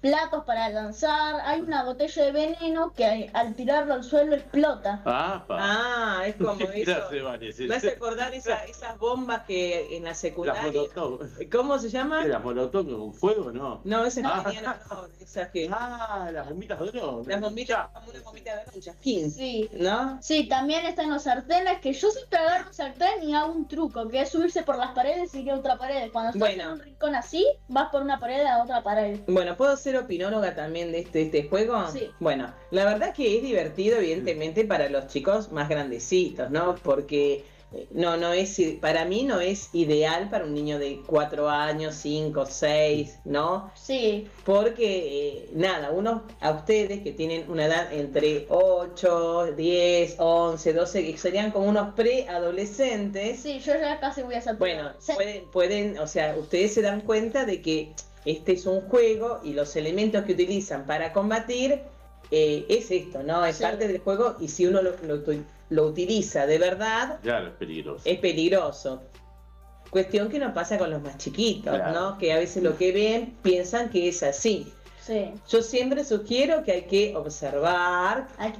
[0.00, 5.02] platos para lanzar, hay una botella de veneno que al tirarlo al suelo explota.
[5.04, 5.56] Ah, pa.
[5.60, 6.90] Ah, es como eso.
[6.92, 10.72] Gracias, Vane, sí, Me hace acordar esa- esas bombas que en la secundaria.
[11.50, 12.24] ¿Cómo se llama?
[12.24, 13.80] ¿Las molotov con fuego no?
[13.84, 14.42] No, esas Ah.
[14.44, 15.68] que tenían no, esas que.
[15.72, 17.22] Ah, las bombitas de oro.
[17.26, 19.68] Las bombitas, como una bombita de oro, un chasquín, Sí.
[19.72, 20.18] ¿no?
[20.22, 24.08] Sí, también están los sartenes, que yo siempre agarro un sartén y hago un truco,
[24.08, 26.10] que es subirse por las paredes y ir a otra pared.
[26.12, 26.62] Cuando estás Bueno.
[26.64, 29.20] en un rincón así, vas por una pared a otra pared.
[29.26, 31.86] Bueno, ¿puedo ser opinóloga también de este, este juego?
[31.90, 32.10] Sí.
[32.20, 35.98] Bueno, la verdad que es divertido, evidentemente, para los chicos más grandecitos,
[36.50, 36.74] ¿no?
[36.82, 41.50] Porque eh, no, no es, para mí no es ideal para un niño de 4
[41.50, 43.70] años, 5, 6, ¿no?
[43.74, 44.86] Sí, Porque,
[45.28, 51.18] eh, nada, uno, a ustedes que tienen una edad entre 8, 10, 11, 12, que
[51.18, 55.12] serían como unos preadolescentes, sí, yo ya casi voy a ser bueno, Sí.
[55.14, 57.92] pueden, pueden, o sea, ustedes se dan cuenta de que
[58.24, 61.80] este es un juego y los elementos que utilizan para combatir
[62.30, 63.44] eh, es esto, ¿no?
[63.46, 63.62] Es Sí.
[63.62, 64.92] parte del juego y si uno lo,
[65.70, 68.02] lo utiliza de verdad, Claro, es peligroso.
[68.04, 69.02] es peligroso.
[69.90, 71.98] Cuestión que no pasa con los más chiquitos, Claro.
[71.98, 72.18] ¿no?
[72.18, 74.70] Que a veces lo que ven piensan que es así.
[75.00, 78.58] Sí, Yo siempre sugiero que hay que observar hay que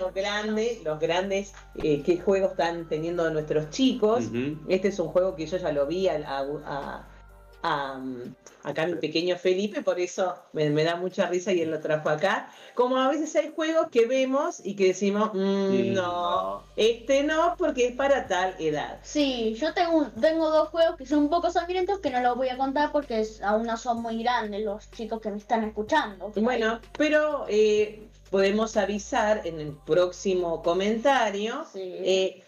[0.00, 1.52] los, grandes, los grandes
[1.82, 4.24] eh, qué juegos están teniendo nuestros chicos.
[4.66, 7.08] Este es un juego que yo ya lo vi a, a- a-
[7.62, 8.00] a,
[8.62, 12.08] acá mi pequeño Felipe, por eso me, me da mucha risa y él lo trajo
[12.08, 12.50] acá.
[12.74, 15.38] Como a veces hay juegos que vemos y que decimos, "Mm,
[15.90, 16.62] Mm, no, no.
[16.76, 18.98] este no, porque es para tal edad.
[19.02, 22.48] Sí, yo tengo, tengo dos juegos que son un poco sangrientos que no los voy
[22.48, 26.32] a contar porque es- aún no son muy grandes los chicos que me están escuchando.
[26.36, 31.80] Bueno, pero eh, podemos avisar en el próximo comentario Sí.
[31.82, 32.42] eh,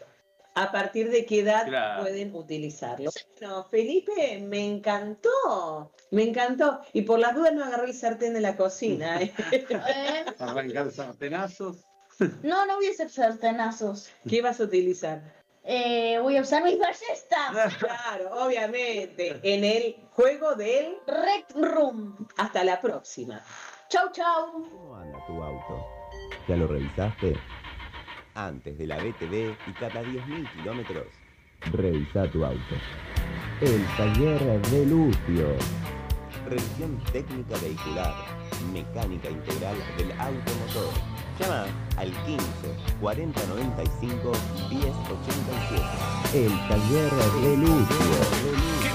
[0.54, 2.02] a partir de qué edad Claro.
[2.02, 3.10] pueden utilizarlo.
[3.40, 6.80] Bueno, Felipe, me encantó, me encantó.
[6.92, 9.20] Y por las dudas no agarré el sartén de la cocina.
[9.22, 9.32] ¿eh?
[9.50, 11.84] Eh, Arrancar sartenazos.
[12.42, 14.10] no, no voy a hacer sartenazos.
[14.28, 15.22] ¿Qué vas a utilizar?
[15.64, 17.78] Eh, voy a usar mis ballestas.
[17.78, 22.26] Claro, obviamente, en el juego del Rec Room.
[22.36, 23.40] hasta la próxima.
[23.88, 24.68] Chau, chau.
[24.70, 25.86] ¿Cómo anda tu auto?
[26.48, 27.36] ¿Ya lo revisaste?
[28.34, 31.04] Antes de la BTV y cada 10.000 kilómetros,
[31.70, 32.74] revisa tu auto.
[33.60, 35.48] El taller de Lucio.
[36.48, 38.14] Revisión técnica vehicular,
[38.72, 40.94] mecánica integral del automotor.
[41.38, 41.66] Llama
[41.98, 42.46] al 15
[43.02, 44.32] 40 95
[44.70, 46.46] 10 87.
[46.46, 47.10] El taller
[47.42, 48.91] de Lucio.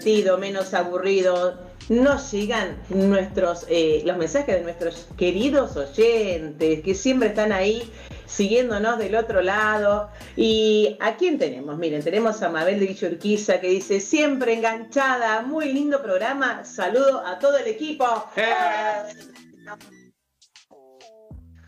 [0.00, 1.58] Divertido, menos aburrido,
[1.88, 7.90] nos llegan nuestros eh, los mensajes de nuestros queridos oyentes que siempre están ahí
[8.26, 10.08] siguiéndonos del otro lado.
[10.36, 11.76] Y a quién tenemos?
[11.78, 17.24] Miren, tenemos a Mabel de Villa Urquiza que dice, siempre enganchada, muy lindo programa, saludo
[17.26, 18.06] a todo el equipo.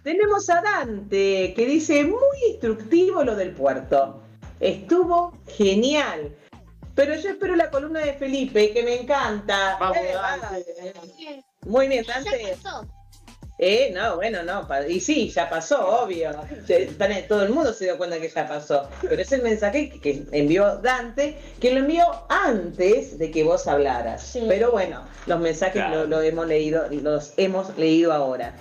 [0.02, 2.18] Tenemos a Dante que dice, muy
[2.50, 4.22] instructivo lo del puerto.
[4.60, 6.36] Estuvo genial.
[6.94, 9.76] Pero yo espero la columna de Felipe, que me encanta.
[9.80, 10.46] Vamos, Eh, Dante.
[10.46, 11.44] vale.
[11.66, 12.56] Muy bien, Dante.
[13.58, 14.66] Eh, no, bueno, no.
[14.88, 16.32] Y sí, ya pasó, obvio.
[17.28, 18.88] Todo el mundo se dio cuenta que ya pasó.
[19.08, 24.22] Pero es el mensaje que- envió Dante, que lo envió antes de que vos hablaras.
[24.22, 24.44] Sí.
[24.48, 26.02] Pero bueno, los mensajes Claro.
[26.02, 28.54] lo, lo hemos leído, los hemos leído ahora.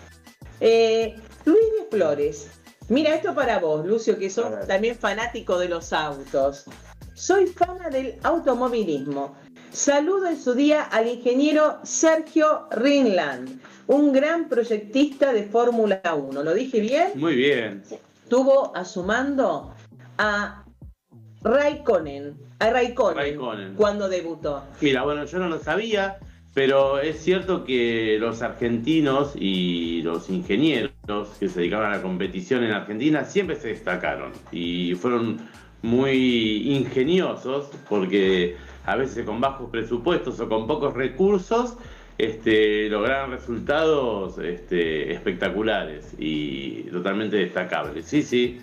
[0.60, 1.16] Eh,
[1.46, 2.48] Luis de Flores.
[2.88, 6.66] Mira, esto para vos, Lucio, que sos también fanático de los autos.
[7.14, 9.36] Soy fana del automovilismo.
[9.72, 16.44] Saludo en su día al ingeniero Sergio Ringland, un gran proyectista de Fórmula 1.
[16.44, 17.12] ¿Lo dije bien?
[17.16, 17.84] Muy bien.
[18.28, 19.74] Tuvo a su mando
[20.18, 20.64] a
[21.44, 23.76] Raikkonen, a Raikkonen, Raikkonen.
[23.76, 24.64] cuando debutó.
[24.80, 26.18] Mira, bueno, yo no lo sabía,
[26.54, 32.64] pero es cierto que los argentinos y los ingenieros que se dedicaban a la competición
[32.64, 35.40] en Argentina siempre se destacaron y fueron
[35.82, 41.76] muy ingeniosos porque a veces con bajos presupuestos o con pocos recursos
[42.18, 48.06] este, lograron resultados este, espectaculares y totalmente destacables.
[48.06, 48.62] Sí, sí,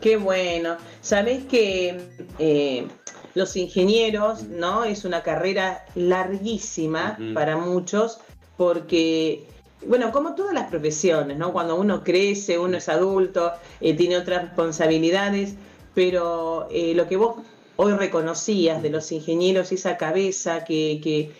[0.00, 0.76] Qué bueno.
[1.00, 1.98] Sabés que
[2.38, 2.86] eh,
[3.34, 4.84] los ingenieros, ¿no?
[4.84, 8.18] Es una carrera larguísima para muchos
[8.56, 9.46] porque
[9.86, 11.52] bueno, como todas las profesiones, ¿no?
[11.52, 15.54] Cuando uno crece, uno es adulto, eh, tiene otras responsabilidades,
[15.96, 17.36] pero eh, lo que vos
[17.76, 21.32] hoy reconocías de los ingenieros, esa cabeza que, que,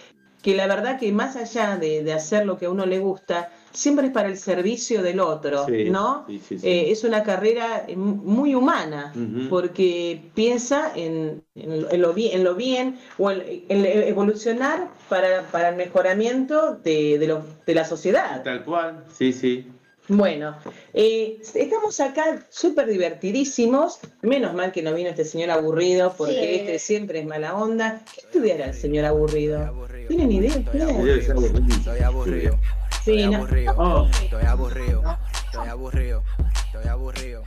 [0.43, 3.51] que la verdad que más allá de, de hacer lo que a uno le gusta,
[3.73, 6.27] siempre es para el servicio del otro, Sí, ¿no?
[6.27, 6.69] sí, sí, sí.
[6.69, 9.15] Eh, es una carrera eh, muy humana,
[9.49, 14.89] porque piensa en, en lo- en lo bien, en lo bien o en, en evolucionar
[15.09, 18.43] para, para el mejoramiento de, de, lo- de la sociedad.
[18.43, 19.67] Tal cual, sí, sí.
[20.09, 20.57] Bueno,
[20.95, 23.99] eh, estamos acá súper divertidísimos.
[24.23, 26.55] Menos mal que no vino este señor aburrido, porque Sí.
[26.61, 28.03] este siempre es mala onda.
[28.15, 29.87] ¿Qué estudiará el señor aburrido?
[30.07, 30.55] ¿Tienen idea?
[30.55, 31.33] Estoy aburrido.
[31.33, 31.69] aburrido.
[31.69, 32.59] Estoy aburrido.
[33.05, 33.45] Sí, no.
[33.45, 35.19] Estoy aburrido.
[35.45, 36.23] Estoy aburrido.
[36.67, 37.45] Estoy aburrido.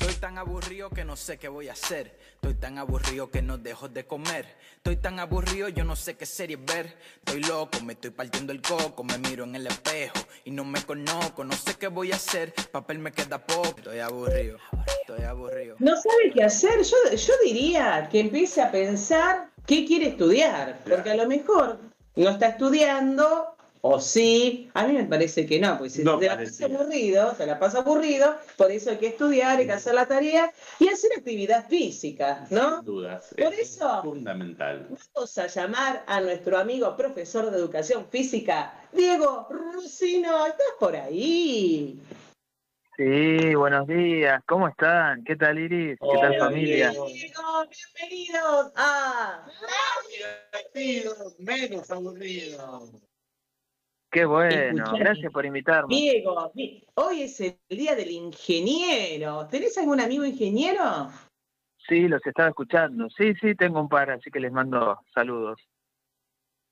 [0.00, 2.18] Estoy tan aburrido que no sé qué voy a hacer.
[2.36, 4.46] Estoy tan aburrido que no dejo de comer.
[4.76, 6.96] Estoy tan aburrido, yo no sé qué serie ver.
[7.18, 9.04] Estoy loco, me estoy partiendo el coco.
[9.04, 11.44] Me miro en el espejo y no me conozco.
[11.44, 12.54] No sé qué voy a hacer.
[12.72, 13.74] Papel me queda poco.
[13.76, 14.56] Estoy aburrido.
[15.02, 15.76] Estoy aburrido.
[15.80, 16.82] No sabe qué hacer.
[16.82, 21.78] Yo, yo diría que empiece a pensar qué quiere estudiar, porque a lo mejor
[22.16, 24.70] no está estudiando, o sí.
[24.74, 27.58] A mí me parece que no, porque si No te la pasa aburrido, te la
[27.58, 31.68] pasa aburrido, por eso hay que estudiar, hay que hacer la tarea y hacer actividad
[31.68, 32.76] física, ¿no?
[32.76, 33.34] Sin dudas.
[33.36, 34.86] Por es eso- fundamental.
[35.14, 40.46] Vamos a llamar a nuestro amigo profesor de educación física, Diego Rusino.
[40.46, 42.00] ¿Estás por ahí?
[42.96, 44.42] Sí, buenos días.
[44.46, 45.24] ¿Cómo están?
[45.24, 45.98] ¿Qué tal, Iris?
[45.98, 46.90] ¿Qué tal, Hola, familia?
[46.90, 47.06] Diego,
[47.98, 49.46] bienvenidos a
[51.38, 52.90] menos aburrido.
[54.10, 54.54] Qué bueno.
[54.82, 54.98] Escuchame.
[54.98, 55.94] Gracias por invitarme.
[55.94, 56.50] Diego.
[56.54, 59.46] di- Hoy es el día del ingeniero.
[59.48, 61.10] ¿Tenés algún amigo ingeniero?
[61.88, 63.08] Sí, los estaba escuchando.
[63.10, 65.60] Sí, sí, tengo un par, así que les mando saludos.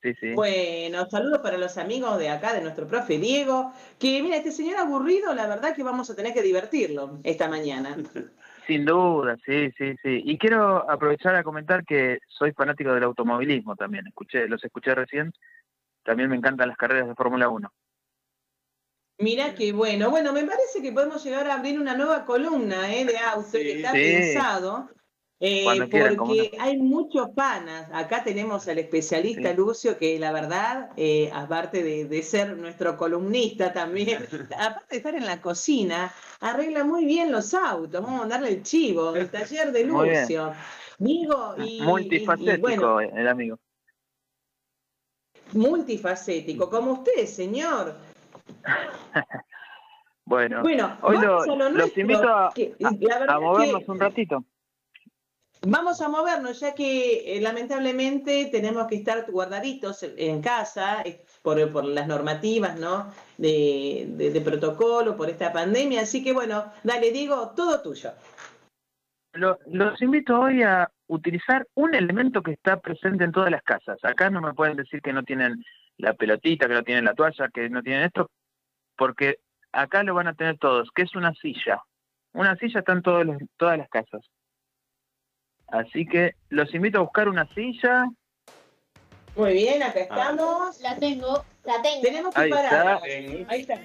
[0.03, 0.33] Sí, sí.
[0.35, 3.73] Bueno, saludos para los amigos de acá, de nuestro profe Diego.
[3.99, 7.97] Que mira, este señor aburrido, la verdad que vamos a tener que divertirlo esta mañana.
[8.67, 10.23] Sin duda, sí, sí, sí.
[10.25, 14.07] Y quiero aprovechar a comentar que soy fanático del automovilismo también.
[14.07, 15.33] Escuché, los escuché recién.
[16.09, 17.71] También me encantan las carreras de Fórmula 1.
[19.19, 23.05] Mira que bueno, bueno, me parece que podemos llegar a abrir una nueva columna eh,
[23.05, 23.99] de auto Sí, que está sí.
[24.01, 24.89] pensado.
[25.39, 27.91] eh, quieran, porque hay muchos panas.
[27.93, 29.55] Acá tenemos al especialista Sí.
[29.57, 34.23] Lucio, que la verdad, eh, aparte de, de ser nuestro columnista también,
[34.59, 38.01] aparte de estar en la cocina, arregla muy bien los autos.
[38.01, 39.85] Vamos a mandarle el chivo, el taller de.
[39.85, 40.55] Lucio.
[41.01, 43.59] Diego, y, y- y Multifacético, bueno, el amigo.
[45.53, 47.95] Multifacético, como usted, señor.
[50.25, 53.99] Bueno, Bueno, hoy vamos lo- a lo los invito a, que a- movernos que- un
[54.01, 54.45] ratito.
[55.63, 61.73] Vamos a movernos, ya que eh, lamentablemente tenemos que estar guardaditos en casa eh, por,
[61.73, 63.11] por las normativas, ¿no?
[63.39, 66.03] De, de- de protocolo, por esta pandemia.
[66.03, 68.13] Así que bueno, dale, Diego, todo tuyo.
[69.33, 73.99] Lo- los invito hoy a utilizar un elemento que está presente en todas las casas.
[74.05, 75.65] Acá no me pueden decir que no tienen
[75.97, 78.31] la pelotita, que no tienen la toalla, que no tienen esto,
[78.97, 79.39] porque
[79.73, 81.83] acá lo van a tener todos, que es una silla.
[82.33, 84.21] Una silla está en todos los- todas las casas.
[85.69, 88.07] Así que los invito a buscar una silla.
[89.37, 90.81] Muy bien, acá estamos.
[90.81, 92.03] La tengo, la tengo.
[92.03, 93.01] Tenemos que Ahí parar.
[93.07, 93.51] está.
[93.53, 93.81] Ahí está.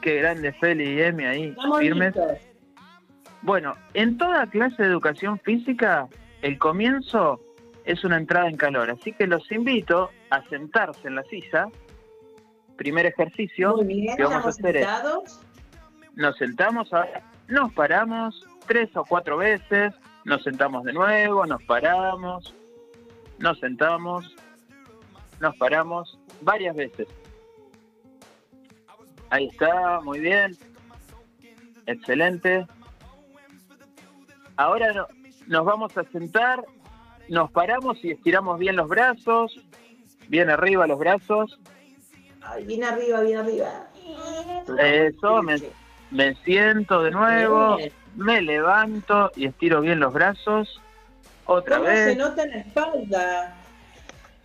[0.00, 2.14] Qué grande Feli y Emi ahí, Estamos firmes.
[2.14, 2.38] listos.
[3.46, 6.08] Bueno, en toda clase de educación física,
[6.42, 7.40] el comienzo
[7.84, 11.68] es una entrada en calor, así que los invito a sentarse en la silla.
[12.76, 14.88] Primer ejercicio, Muy bien, ¿qué vamos a hacer es-
[16.16, 19.94] nos sentamos, ahora nos paramos tres o cuatro veces,
[20.24, 22.52] nos sentamos de nuevo, nos paramos,
[23.38, 24.34] nos sentamos,
[25.38, 27.06] nos paramos varias veces.
[29.30, 30.56] Ahí está, muy bien,
[31.86, 32.66] excelente.
[34.56, 35.06] Ahora no-
[35.46, 36.64] nos vamos a sentar,
[37.28, 39.58] nos paramos y estiramos bien los brazos,
[40.28, 41.58] bien arriba los brazos.
[42.42, 43.88] Ay, bien arriba, bien arriba.
[44.82, 45.56] Eso, me,
[46.10, 47.92] me siento de nuevo, Bien.
[48.16, 50.80] me levanto y estiro bien los brazos.
[51.44, 52.16] Otra ¿Cómo se vez.
[52.18, 53.54] nota en la espalda?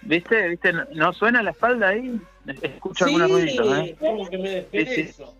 [0.03, 0.47] ¿Viste?
[0.49, 0.73] ¿Viste?
[0.73, 2.19] ¿No- ¿No suena la espalda ahí?
[2.61, 3.33] Escucho algunos Sí.
[3.33, 3.95] ruiditos, ¿eh?
[3.99, 5.01] ¿Cómo que me Sí, sí.
[5.01, 5.35] eso?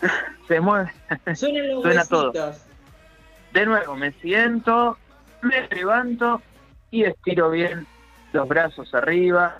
[0.48, 0.90] Se mueve.
[1.34, 2.32] Suenan los Suena todo.
[3.52, 4.96] De nuevo, me siento,
[5.42, 6.40] me levanto
[6.90, 7.86] y estiro bien
[8.32, 9.56] los brazos arriba.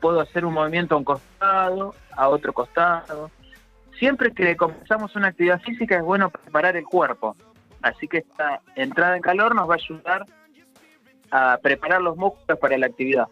[0.00, 3.30] Puedo hacer un movimiento a un costado, a otro costado.
[3.98, 7.36] Siempre que comenzamos una actividad física es bueno preparar el cuerpo.
[7.82, 10.24] Así que esta entrada en calor nos va a ayudar
[11.30, 13.28] a preparar los músculos para la actividad.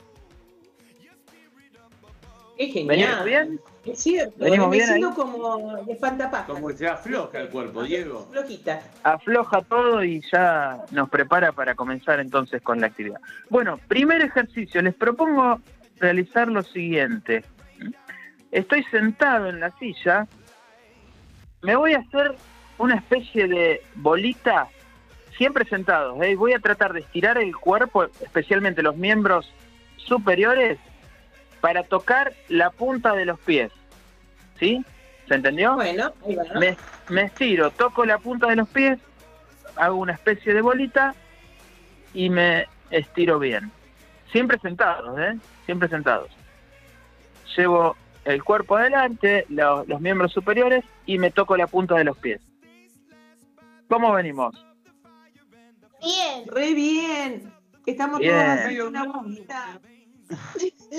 [2.56, 3.58] Genial.
[3.84, 5.02] Es cierto, ¿Venimos me bien ahí?
[5.14, 6.54] como de espantapájaros.
[6.56, 8.28] Como que se afloja el cuerpo, Diego.
[8.30, 8.80] Flojita.
[9.02, 13.20] afloja todo y ya nos prepara para comenzar entonces con la actividad.
[13.50, 15.60] Bueno, primer ejercicio, les propongo
[15.98, 17.44] realizar lo siguiente.
[18.52, 20.28] Estoy sentado en la silla,
[21.62, 22.36] me voy a hacer
[22.78, 24.68] una especie de bolita,
[25.38, 26.36] siempre sentados, ¿eh?
[26.36, 29.50] voy a tratar de estirar el cuerpo, especialmente los miembros
[29.96, 30.78] superiores,
[31.62, 33.70] para tocar la punta de los pies.
[34.58, 34.84] ¿Sí?
[35.28, 35.76] ¿Se entendió?
[35.76, 36.44] Bueno, ahí va.
[36.60, 36.76] me,
[37.08, 38.98] me estiro, toco la punta de los pies,
[39.76, 41.14] hago una especie de bolita
[42.12, 43.70] y me estiro bien.
[44.30, 45.38] Siempre sentados, ¿eh?
[45.64, 46.28] Siempre sentados.
[47.56, 52.18] Llevo el cuerpo adelante, lo- los miembros superiores y me toco la punta de los
[52.18, 52.40] pies.
[53.88, 54.54] ¿Cómo venimos?
[56.00, 56.44] Bien.
[56.48, 57.52] Re bien.
[57.86, 58.32] Estamos Bien.
[58.34, 59.80] todos haciendo una bolita.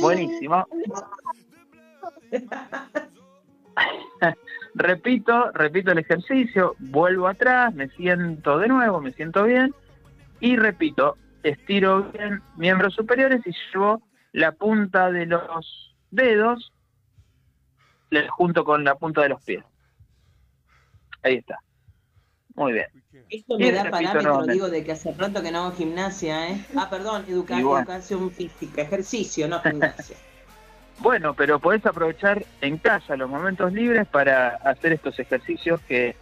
[0.02, 0.66] Buenísimo.
[4.76, 9.74] repito, repito el ejercicio, vuelvo atrás, me siento de nuevo, me siento bien
[10.40, 14.02] y repito, estiro bien miembros superiores y llevo
[14.32, 16.72] la punta de los dedos
[18.30, 19.64] junto con la punta de los pies.
[21.24, 21.60] Ahí está.
[22.56, 22.86] Muy bien.
[23.30, 24.54] Esto me da parámetro, nuevamente.
[24.54, 26.66] digo, de que hace pronto que no hago gimnasia, ¿eh?
[26.78, 27.80] Ah, perdón, educa- bueno.
[27.80, 30.16] educación física, ejercicio, no gimnasia.
[31.00, 36.16] Bueno, pero podés aprovechar en casa los momentos libres para hacer estos ejercicios que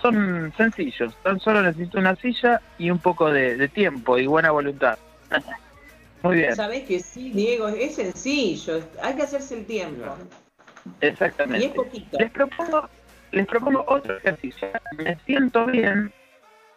[0.00, 1.14] son sencillos.
[1.22, 4.98] Tan solo necesito una silla y un poco de, de tiempo y buena voluntad.
[6.22, 10.16] Muy bien, Sabés que sí, Diego, es sencillo, hay que hacerse el tiempo.
[10.86, 11.68] Y es exactamente.
[11.76, 12.18] poquito.
[12.18, 12.88] Les propongo,
[13.32, 14.68] les propongo otro ejercicio.
[14.96, 16.12] Me siento bien,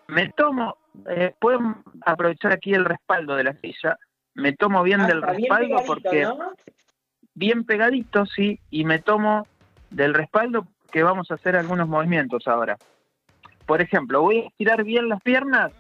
[0.08, 0.78] me tomo,
[1.10, 1.76] eh, pueden
[2.06, 3.98] aprovechar aquí el respaldo de la silla,
[4.34, 6.54] me tomo bien Ah, del bien respaldo pegadito, porque ¿no?
[7.34, 9.48] bien pegadito, sí, y me tomo
[9.90, 12.78] del respaldo que vamos a hacer algunos movimientos ahora.
[13.66, 15.72] Por ejemplo, voy a estirar bien las piernas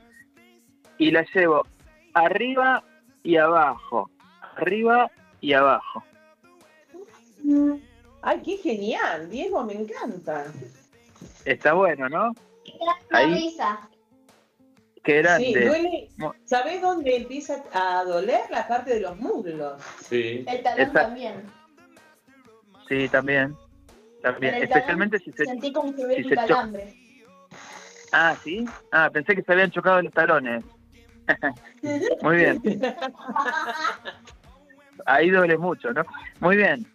[0.98, 1.66] y las llevo
[2.14, 2.84] arriba
[3.24, 4.10] y abajo,
[4.58, 5.10] arriba
[5.40, 6.04] y abajo.
[8.22, 10.46] Ay, qué genial, Diego, me encanta.
[11.46, 12.34] Está bueno, ¿no?
[13.12, 13.34] Ahí.
[13.34, 13.90] risa.
[15.04, 15.48] Qué grande.
[15.48, 16.10] Sí, duele.
[16.46, 18.42] ¿Sabés dónde empieza a doler?
[18.50, 19.82] La parte de los muslos.
[20.04, 20.44] Sí.
[20.48, 21.44] El talón también.
[22.90, 23.56] Sí, también.
[24.22, 25.46] También, En el especialmente si se...
[25.46, 26.94] Sentí como que hubiera si un calambre.
[28.12, 28.66] Ah, ¿sí?
[28.92, 30.66] Ah, pensé que se habían chocado los talones.
[32.22, 32.62] Muy bien.
[35.06, 36.04] Ahí duele mucho, ¿no?
[36.40, 36.86] Muy bien.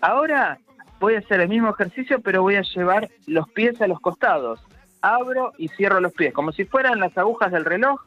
[0.00, 0.58] Ahora
[1.00, 4.60] voy a hacer el mismo ejercicio, pero voy a llevar los pies a los costados.
[5.00, 8.00] Abro y cierro los pies, como si fueran las agujas del reloj.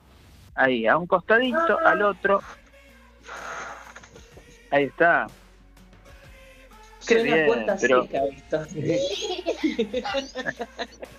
[0.56, 2.42] Ahí, a un costadito, al otro.
[4.72, 5.28] Ahí está.
[7.08, 8.66] Qué Suena bien, puerta pero- seca esto.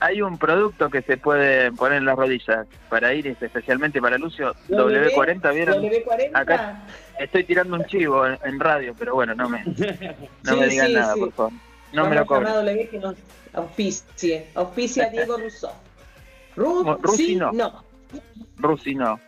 [0.00, 4.54] Hay un producto que se puede poner en las rodillas para Iris, especialmente para Lucio,
[4.68, 5.82] W40, ¿vieron?
[5.82, 6.30] W40.
[6.34, 6.82] Acá
[7.18, 9.64] Estoy tirando un chivo en, en radio, pero bueno, no me,
[10.44, 11.20] no Sí, me digan sí, nada, sí.
[11.20, 11.52] por favor.
[11.92, 12.46] No me lo cobren.
[12.48, 13.16] a W que nos
[13.54, 14.46] auspicie.
[14.54, 15.72] Auspicia a Diego Russo.
[16.54, 17.50] Ru Bueno, Rusi sí, no.
[17.52, 17.82] no.
[18.58, 19.18] Rusi, no.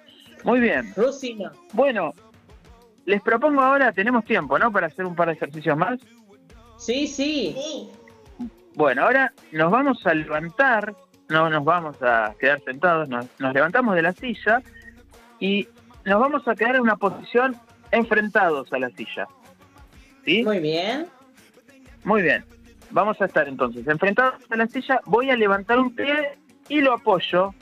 [0.44, 0.92] Muy bien.
[0.96, 1.50] Rusi no.
[1.72, 2.14] Bueno,
[3.06, 4.70] les propongo ahora, tenemos tiempo, ¿no?
[4.70, 5.98] Para hacer un par de ejercicios más.
[6.78, 7.54] Sí, sí.
[7.58, 7.90] Sí.
[8.74, 10.94] Bueno, ahora nos vamos a levantar,
[11.28, 14.62] no nos vamos a quedar sentados, nos, nos levantamos de la silla
[15.38, 15.68] y
[16.04, 17.56] nos vamos a quedar en una posición
[17.90, 19.26] enfrentados a la silla.
[20.24, 20.42] ¿Sí?
[20.44, 21.06] Muy bien.
[22.04, 22.44] Muy bien.
[22.90, 25.00] Vamos a estar entonces enfrentados a la silla.
[25.06, 27.54] Voy a levantar un pie y lo apoyo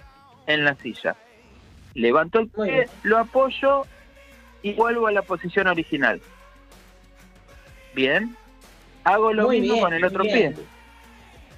[0.46, 1.16] en la silla.
[1.94, 2.88] Levanto el Muy pie, bien.
[3.02, 3.82] lo apoyo
[4.62, 6.20] y vuelvo a la posición original.
[7.94, 8.36] Bien.
[9.04, 10.54] Hago lo Muy mismo bien, con el otro bien.
[10.54, 10.64] pie.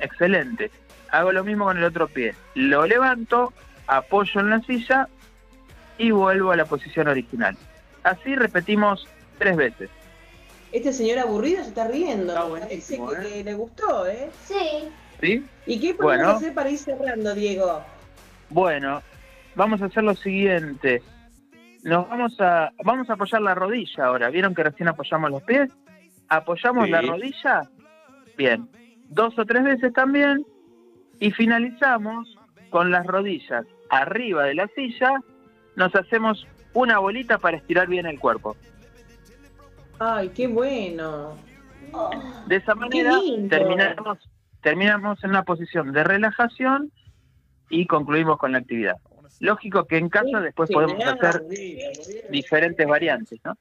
[0.01, 0.71] Excelente.
[1.11, 2.35] Hago lo mismo con el otro pie.
[2.55, 3.53] Lo levanto,
[3.87, 5.09] apoyo en la silla
[5.99, 7.57] y vuelvo a la posición original.
[8.03, 9.07] Así repetimos
[9.39, 9.91] tres veces.
[10.73, 12.33] Este señor aburrido se está riendo.
[12.33, 13.33] Está Parece buenísimo, que, ¿eh?
[13.33, 14.31] que le gustó, ¿eh?
[14.45, 14.89] Sí.
[15.21, 15.45] ¿Sí?
[15.67, 16.39] ¿Y qué podemos Bueno.
[16.39, 17.83] hacer para ir cerrando, Diego?
[18.49, 19.03] Bueno,
[19.55, 21.03] vamos a hacer lo siguiente.
[21.83, 24.31] Nos vamos a vamos a apoyar la rodilla ahora.
[24.31, 25.71] ¿Vieron que recién apoyamos los pies?
[26.29, 26.91] Apoyamos Sí.
[26.91, 27.63] la rodilla.
[28.39, 28.69] Bien.
[29.11, 30.45] Dos o tres veces también.
[31.19, 32.37] Y finalizamos
[32.71, 35.21] con las rodillas arriba de la silla.
[35.77, 38.57] Nos hacemos una bolita para estirar bien el cuerpo.
[39.99, 41.37] Ay, qué bueno.
[42.47, 44.19] De esa manera terminamos,
[44.63, 46.93] terminamos en una posición de relajación
[47.69, 48.97] y concluimos con la actividad.
[49.41, 51.43] Lógico que en casa después podemos hacer
[52.31, 53.57] diferentes variantes, ¿no?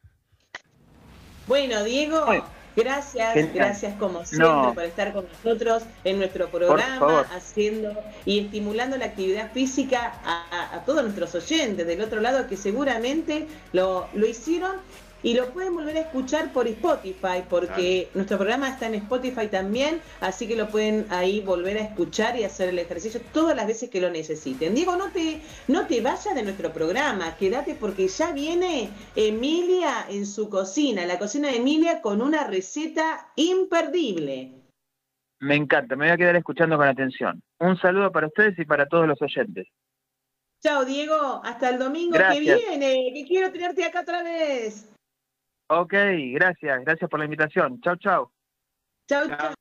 [1.47, 2.58] Bueno, Diego, Bueno.
[2.79, 3.53] Gracias, Genial.
[3.53, 4.73] gracias como siempre No.
[4.73, 7.93] por estar con nosotros en nuestro programa, haciendo
[8.25, 12.57] y estimulando la actividad física a, a- a todos nuestros oyentes del otro lado que
[12.57, 14.71] seguramente lo, lo hicieron
[15.23, 20.01] y lo pueden volver a escuchar por Spotify, porque nuestro programa está en Spotify también,
[20.21, 23.89] así que lo pueden ahí volver a escuchar y hacer el ejercicio todas las veces
[23.89, 24.75] que lo necesiten.
[24.75, 30.25] Diego, no te, no te vayas de nuestro programa, quédate porque ya viene Emilia en
[30.25, 34.53] su cocina, la cocina de Emilia con una receta imperdible.
[35.41, 37.41] Me encanta, me voy a quedar escuchando con atención.
[37.59, 39.67] Un saludo para ustedes y para todos los oyentes.
[40.61, 42.59] Chao Diego, hasta el domingo Gracias.
[42.59, 44.89] que viene, que quiero tenerte acá otra vez.
[45.71, 45.93] Ok,
[46.33, 47.79] gracias, gracias por la invitación.
[47.81, 48.31] Chau, chau.
[49.07, 49.53] Chao, chao.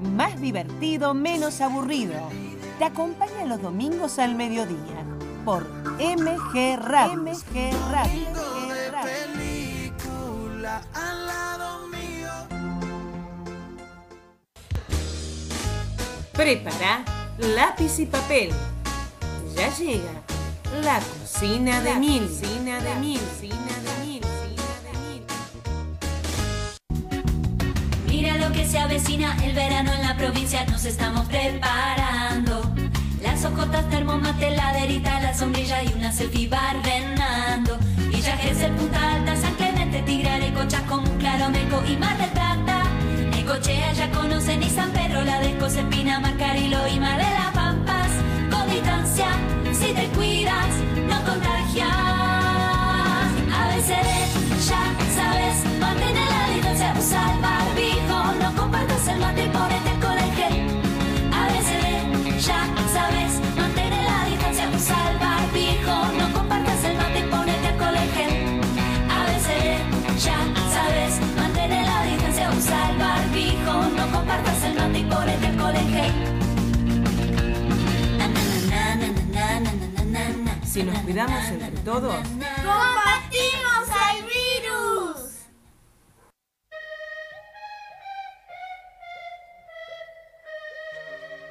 [0.00, 2.14] Más divertido, menos aburrido.
[2.78, 5.04] Te acompaña los domingos al mediodía
[5.44, 5.68] por
[5.98, 7.22] MG Radio.
[7.22, 8.20] MG Radio.
[8.30, 9.16] MG Radio.
[16.32, 17.04] Prepara
[17.38, 18.50] lápiz y papel.
[19.54, 20.25] Ya llega
[20.82, 22.28] la cocina de mil.
[22.28, 23.20] Cocina de mil.
[23.20, 24.22] Cocina de mil.
[28.08, 32.62] Mira lo que se avecina, el verano en la provincia nos estamos preparando.
[33.22, 37.78] Las ojotas, termomate, laderita, la sombrilla y una selfie barrenando.
[38.10, 42.30] Villa Gesell, Punta Alta, San Clemente, Tigre, Cochas, como un claro meco y Mar del
[42.30, 42.84] Plata.
[43.30, 47.55] Necochea ya conocen y San Pedro, la de Espina, Marcarilo y Mar de
[49.72, 50.68] si te cuidas,
[51.08, 51.88] no contagias.
[53.60, 54.10] ABCD,
[54.68, 54.82] ya
[55.14, 60.32] sabes, mantén la distancia, usa el barbijo, no compartas el mate y ponete alcohol en
[60.36, 60.56] gel.
[61.40, 62.60] ABCD, ya
[62.92, 68.10] sabes, mantén la distancia, usa el barbijo, no compartas el mate y ponete alcohol en
[68.16, 68.60] gel.
[69.18, 69.66] ABCD,
[70.24, 70.38] ya
[70.74, 75.88] sabes, mantén la distancia, usa el barbijo, no compartas el mate y ponete alcohol en
[75.92, 76.45] gel.
[80.76, 85.16] Si nos cuidamos entre todos, ¡Combatimos al virus!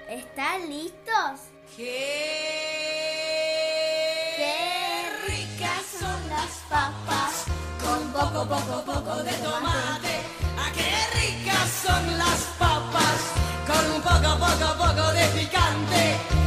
[0.08, 1.40] ¿Están listos?
[1.76, 1.90] ¡Qué
[5.28, 7.46] ricas son las papas!
[7.84, 10.22] Con poco, poco, poco de tomate.
[10.56, 13.34] ¡Ah, qué ricas son las papas!
[13.66, 16.45] Con un poco, poco, poco de picante.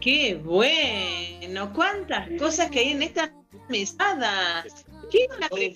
[0.00, 1.72] Qué bueno.
[1.74, 3.32] Cuántas cosas que hay en esta
[3.68, 4.64] mesada.
[5.10, 5.74] ¿Qué van a pre-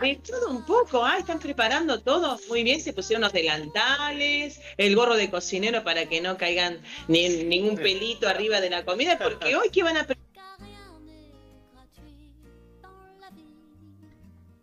[0.00, 4.96] De todo un poco, ah, están preparando todo muy bien, se pusieron los delantales, el
[4.96, 9.54] gorro de cocinero para que no caigan ni, ningún pelito arriba de la comida, porque
[9.54, 10.06] hoy qué van a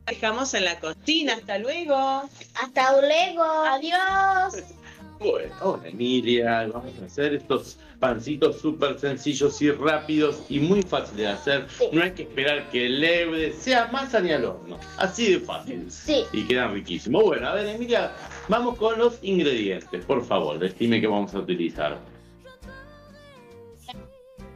[0.05, 2.29] dejamos en la cocina, hasta luego.
[2.55, 3.43] Hasta luego.
[3.43, 4.63] Adiós.
[5.19, 11.27] Bueno, Emilia, vamos a hacer estos pancitos súper sencillos y rápidos y muy fáciles de
[11.27, 11.67] hacer.
[11.93, 15.89] No hay que esperar que el leve sea masa ni al horno, así de fácil.
[15.89, 16.25] Sí.
[16.33, 17.23] Y quedan riquísimos.
[17.23, 18.11] Bueno, a ver Emilia,
[18.49, 21.97] vamos con los ingredientes, por favor, decime qué vamos a utilizar.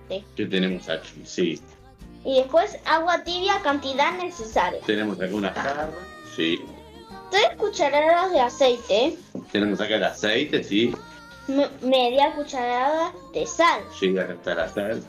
[0.09, 0.23] Sí.
[0.35, 1.21] ¿Qué tenemos aquí?
[1.25, 1.61] Sí,
[2.25, 4.79] Y después agua tibia, cantidad necesaria.
[4.85, 5.95] tenemos algunas carnes,
[6.35, 6.59] sí.
[7.31, 9.17] Tres cucharadas de aceite.
[9.51, 10.93] Tenemos acá el aceite, sí.
[11.47, 13.81] m- media cucharada de sal.
[13.99, 15.03] Llega acá está la sal.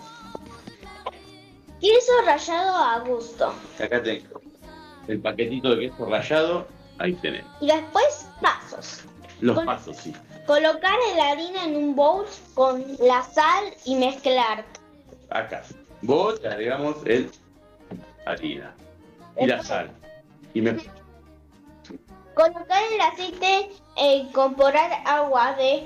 [1.80, 3.54] Queso rallado a gusto.
[3.82, 4.40] Acá tengo
[5.06, 6.66] el paquetito de queso rallado.
[6.98, 7.50] Ahí tenemos.
[7.60, 9.02] Y después pasos.
[9.40, 10.12] Los pasos, sí.
[10.46, 14.64] Colocar la harina en un bowl con la sal y mezclar.
[15.30, 15.62] Acá.
[16.02, 17.30] Vos le agregamos el
[18.26, 18.74] harina
[19.40, 19.90] y la sal.
[20.54, 20.76] Y me...
[22.38, 25.82] Colocar el aceite e incorporar agua de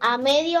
[0.00, 0.60] a medio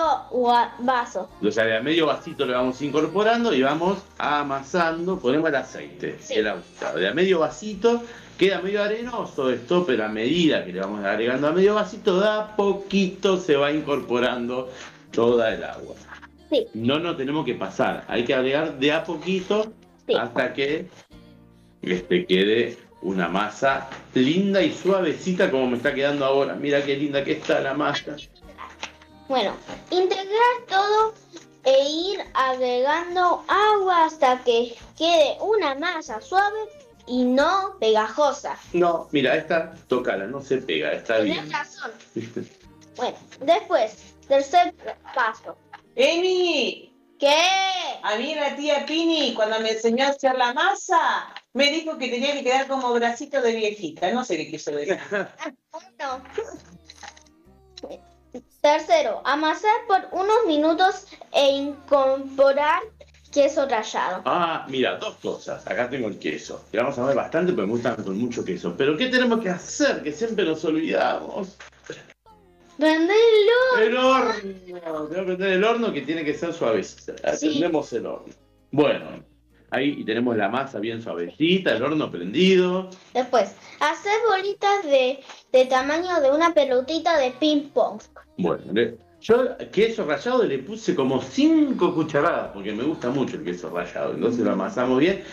[0.78, 1.28] vaso.
[1.42, 5.18] O sea, de a medio vasito le vamos incorporando y vamos amasando.
[5.18, 6.36] Ponemos el aceite, Sí.
[6.36, 6.54] el.
[6.94, 8.02] De a medio vasito
[8.38, 12.28] queda medio arenoso esto, pero a medida que le vamos agregando a medio vasito, de
[12.28, 14.70] a poquito se va incorporando
[15.12, 15.96] toda el agua.
[16.50, 16.66] Sí.
[16.72, 19.70] No nos tenemos que pasar, hay que agregar de a poquito
[20.06, 20.14] Sí.
[20.14, 20.88] hasta que
[21.82, 26.54] este, quede una masa linda y suavecita como me está quedando ahora.
[26.54, 28.16] Mira qué linda que está la masa.
[29.28, 29.54] Bueno,
[29.90, 31.14] integrar todo
[31.64, 36.58] e ir agregando agua hasta que quede una masa suave
[37.06, 38.58] y no pegajosa.
[38.72, 41.52] No, mira, esta, tócala, no se pega, está Tienes bien.
[41.52, 41.90] razón.
[42.96, 44.74] Bueno, después, tercer
[45.14, 45.54] paso.
[45.96, 46.95] ¡Emi!
[47.18, 47.36] ¿Qué?
[48.02, 52.08] A mí la tía Pini, cuando me enseñó a hacer la masa, me dijo que
[52.08, 54.10] tenía que quedar como bracito de viejita.
[54.12, 54.98] No sé qué quiso decir.
[55.98, 56.22] No.
[58.62, 62.80] Tercero, amasar por unos minutos e incorporar
[63.32, 64.22] queso rallado.
[64.24, 65.66] Ah, mira, dos cosas.
[65.66, 66.64] Acá tengo el queso.
[66.70, 68.74] Que vamos a ver bastante porque me gustan con mucho queso.
[68.76, 70.02] Pero ¿qué tenemos que hacer?
[70.02, 71.56] Que siempre nos olvidamos.
[72.78, 73.78] Prenderlo.
[73.80, 74.32] El horno.
[75.08, 76.52] Tengo que prender el horno que tiene que ser.
[76.52, 77.48] Sí.
[77.48, 78.32] Prendemos el horno.
[78.70, 79.06] Bueno,
[79.70, 82.90] ahí tenemos la masa bien suavecita, el horno prendido.
[83.14, 85.20] Después, hacer bolitas de,
[85.52, 88.00] de tamaño de una pelotita de ping pong.
[88.36, 93.44] Bueno, le- yo queso rallado le puse como 5 cucharadas porque me gusta mucho el
[93.44, 94.12] queso rallado.
[94.14, 95.24] Entonces lo amasamos bien.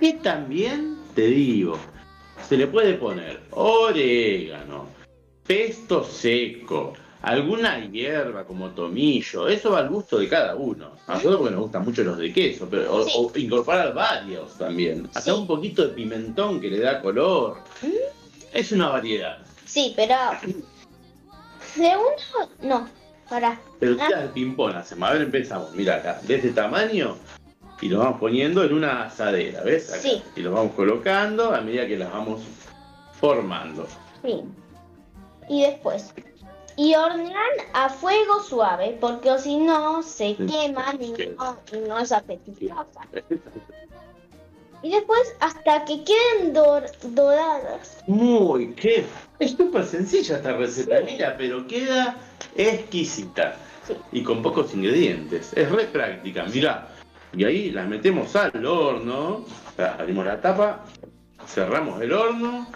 [0.00, 1.76] Y también te digo,
[2.48, 4.86] se le puede poner orégano,
[5.46, 6.92] pesto seco,
[7.22, 9.48] alguna hierba como tomillo.
[9.48, 10.92] Eso va al gusto de cada uno.
[11.06, 13.12] A nosotros porque nos gustan mucho los de queso, pero o, Sí.
[13.16, 15.06] o incorporar varios también.
[15.14, 15.30] Hasta Sí.
[15.30, 17.58] un poquito de pimentón que le da color.
[18.52, 19.38] Es una variedad.
[19.66, 20.14] Sí, pero
[21.76, 22.88] de uno, no,
[23.28, 23.60] para.
[23.80, 25.08] Pero tiras de ping-pong hacemos.
[25.08, 25.72] A ver, empezamos.
[25.74, 27.16] Mira acá, de este tamaño.
[27.80, 29.90] Y lo vamos poniendo en una asadera, ¿ves?
[29.92, 30.00] Acá.
[30.00, 30.22] Sí.
[30.36, 32.40] Y lo vamos colocando a medida que las vamos
[33.20, 33.86] formando.
[34.22, 34.40] Sí.
[35.48, 36.14] Y después.
[36.76, 41.98] Y hornear a fuego suave, porque o si no se queman y no, y no
[41.98, 43.00] es apetitosa.
[44.82, 48.02] Y después hasta que queden dor- doradas.
[48.06, 49.06] Muy, qué.
[49.38, 52.16] Es súper sencilla esta receta, mira, pero queda
[52.56, 53.56] exquisita.
[53.86, 53.94] Sí.
[54.12, 55.52] Y con pocos ingredientes.
[55.54, 56.88] Es re práctica, mira.
[57.36, 59.44] Y ahí las metemos al horno.
[59.98, 60.84] Abrimos la tapa,
[61.46, 62.66] cerramos el horno.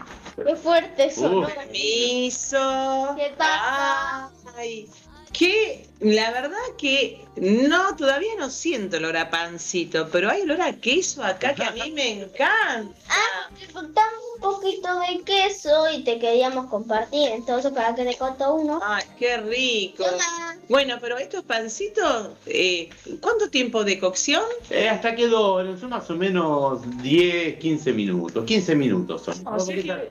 [0.45, 1.45] Qué fuerte son.
[1.45, 1.53] Uf.
[1.53, 3.14] Permiso.
[3.16, 4.30] ¿Qué pasa?
[4.57, 4.89] Ay,
[5.32, 10.72] que la verdad que no, todavía no siento olor a pancito, pero hay olor a
[10.72, 12.94] queso acá que a mí me encanta.
[13.09, 18.55] Ah, te un poquito de queso y te queríamos compartir, entonces para que te corto
[18.55, 18.80] uno.
[18.82, 20.05] Ay, qué rico.
[20.05, 20.57] Toma.
[20.68, 22.90] Bueno, pero estos pancitos, eh,
[23.20, 24.42] ¿cuánto tiempo de cocción?
[24.70, 28.44] Eh, hasta que doren, son más o menos 10, 15 minutos.
[28.44, 29.46] 15 minutos son.
[29.46, 30.11] O sea que-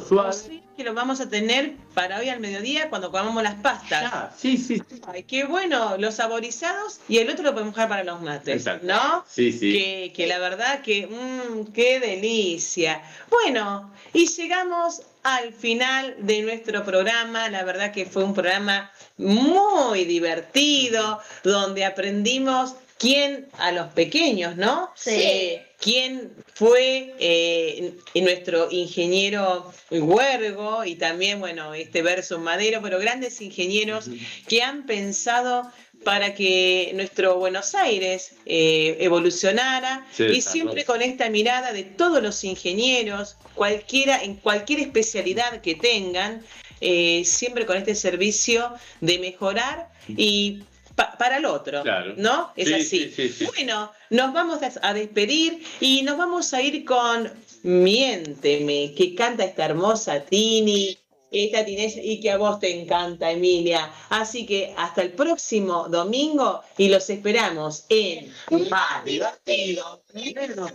[0.00, 0.28] suave.
[0.28, 4.02] Así que los vamos a tener para hoy al mediodía cuando comamos las pastas.
[4.02, 4.82] Ya, sí, sí.
[4.88, 5.00] sí.
[5.06, 8.86] Ay, qué bueno, los saborizados y el otro lo podemos dejar para los mates, Exacto.
[8.86, 9.24] ¿no?
[9.28, 9.72] Sí, sí.
[9.72, 13.02] Que, que la verdad que, mmm, qué delicia.
[13.30, 17.48] Bueno, y llegamos al final de nuestro programa.
[17.48, 24.90] La verdad que fue un programa muy divertido, donde aprendimos quién a los pequeños, ¿no?
[24.94, 25.10] Sí.
[25.10, 33.40] Eh, quién fue eh, nuestro ingeniero Huergo y también, bueno, este verso Madero, pero grandes
[33.40, 34.08] ingenieros
[34.46, 35.68] que han pensado
[36.04, 42.22] para que nuestro Buenos Aires eh, evolucionara Sí, y siempre con esta mirada de todos
[42.22, 46.44] los ingenieros, cualquiera, en cualquier especialidad que tengan,
[46.80, 50.62] eh, siempre con este servicio de mejorar y
[50.94, 52.14] pa- para el otro, Claro.
[52.16, 52.52] ¿no?
[52.56, 52.84] Es Sí, así.
[52.84, 53.44] sí, sí, sí.
[53.44, 57.30] Bueno, nos vamos a despedir y nos vamos a ir con
[57.62, 60.98] Miénteme, que canta esta hermosa Tini,
[61.30, 63.88] esta Tinella, y que a vos te encanta, Emilia.
[64.10, 68.32] Así que hasta el próximo domingo y los esperamos en
[68.68, 70.72] Más Divertido, menos.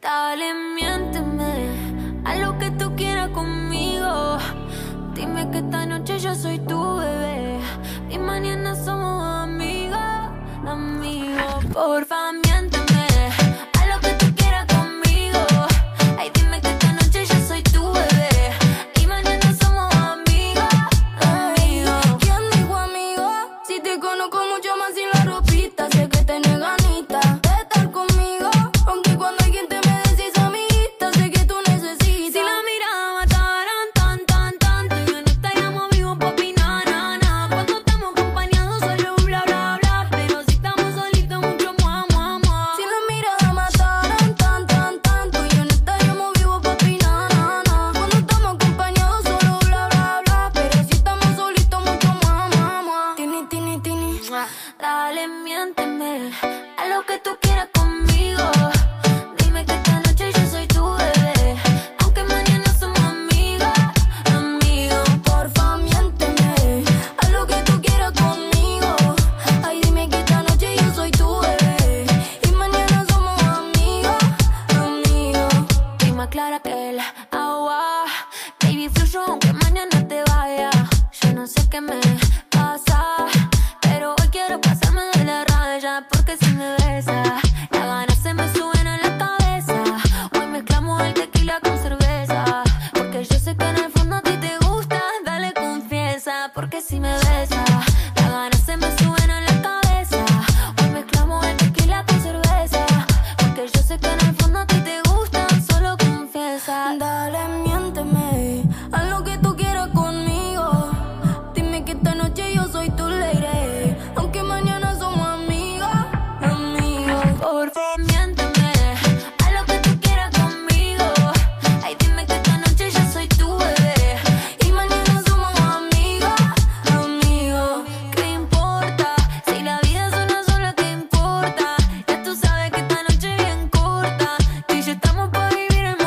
[0.00, 1.91] Dale, miénteme
[2.24, 4.38] a lo que tú quieras conmigo.
[5.14, 7.58] Dime que esta noche yo soy tu bebé
[8.10, 9.98] y mañana somos amigos,
[10.66, 11.64] amigos.
[11.72, 12.91] Porfa, miénteme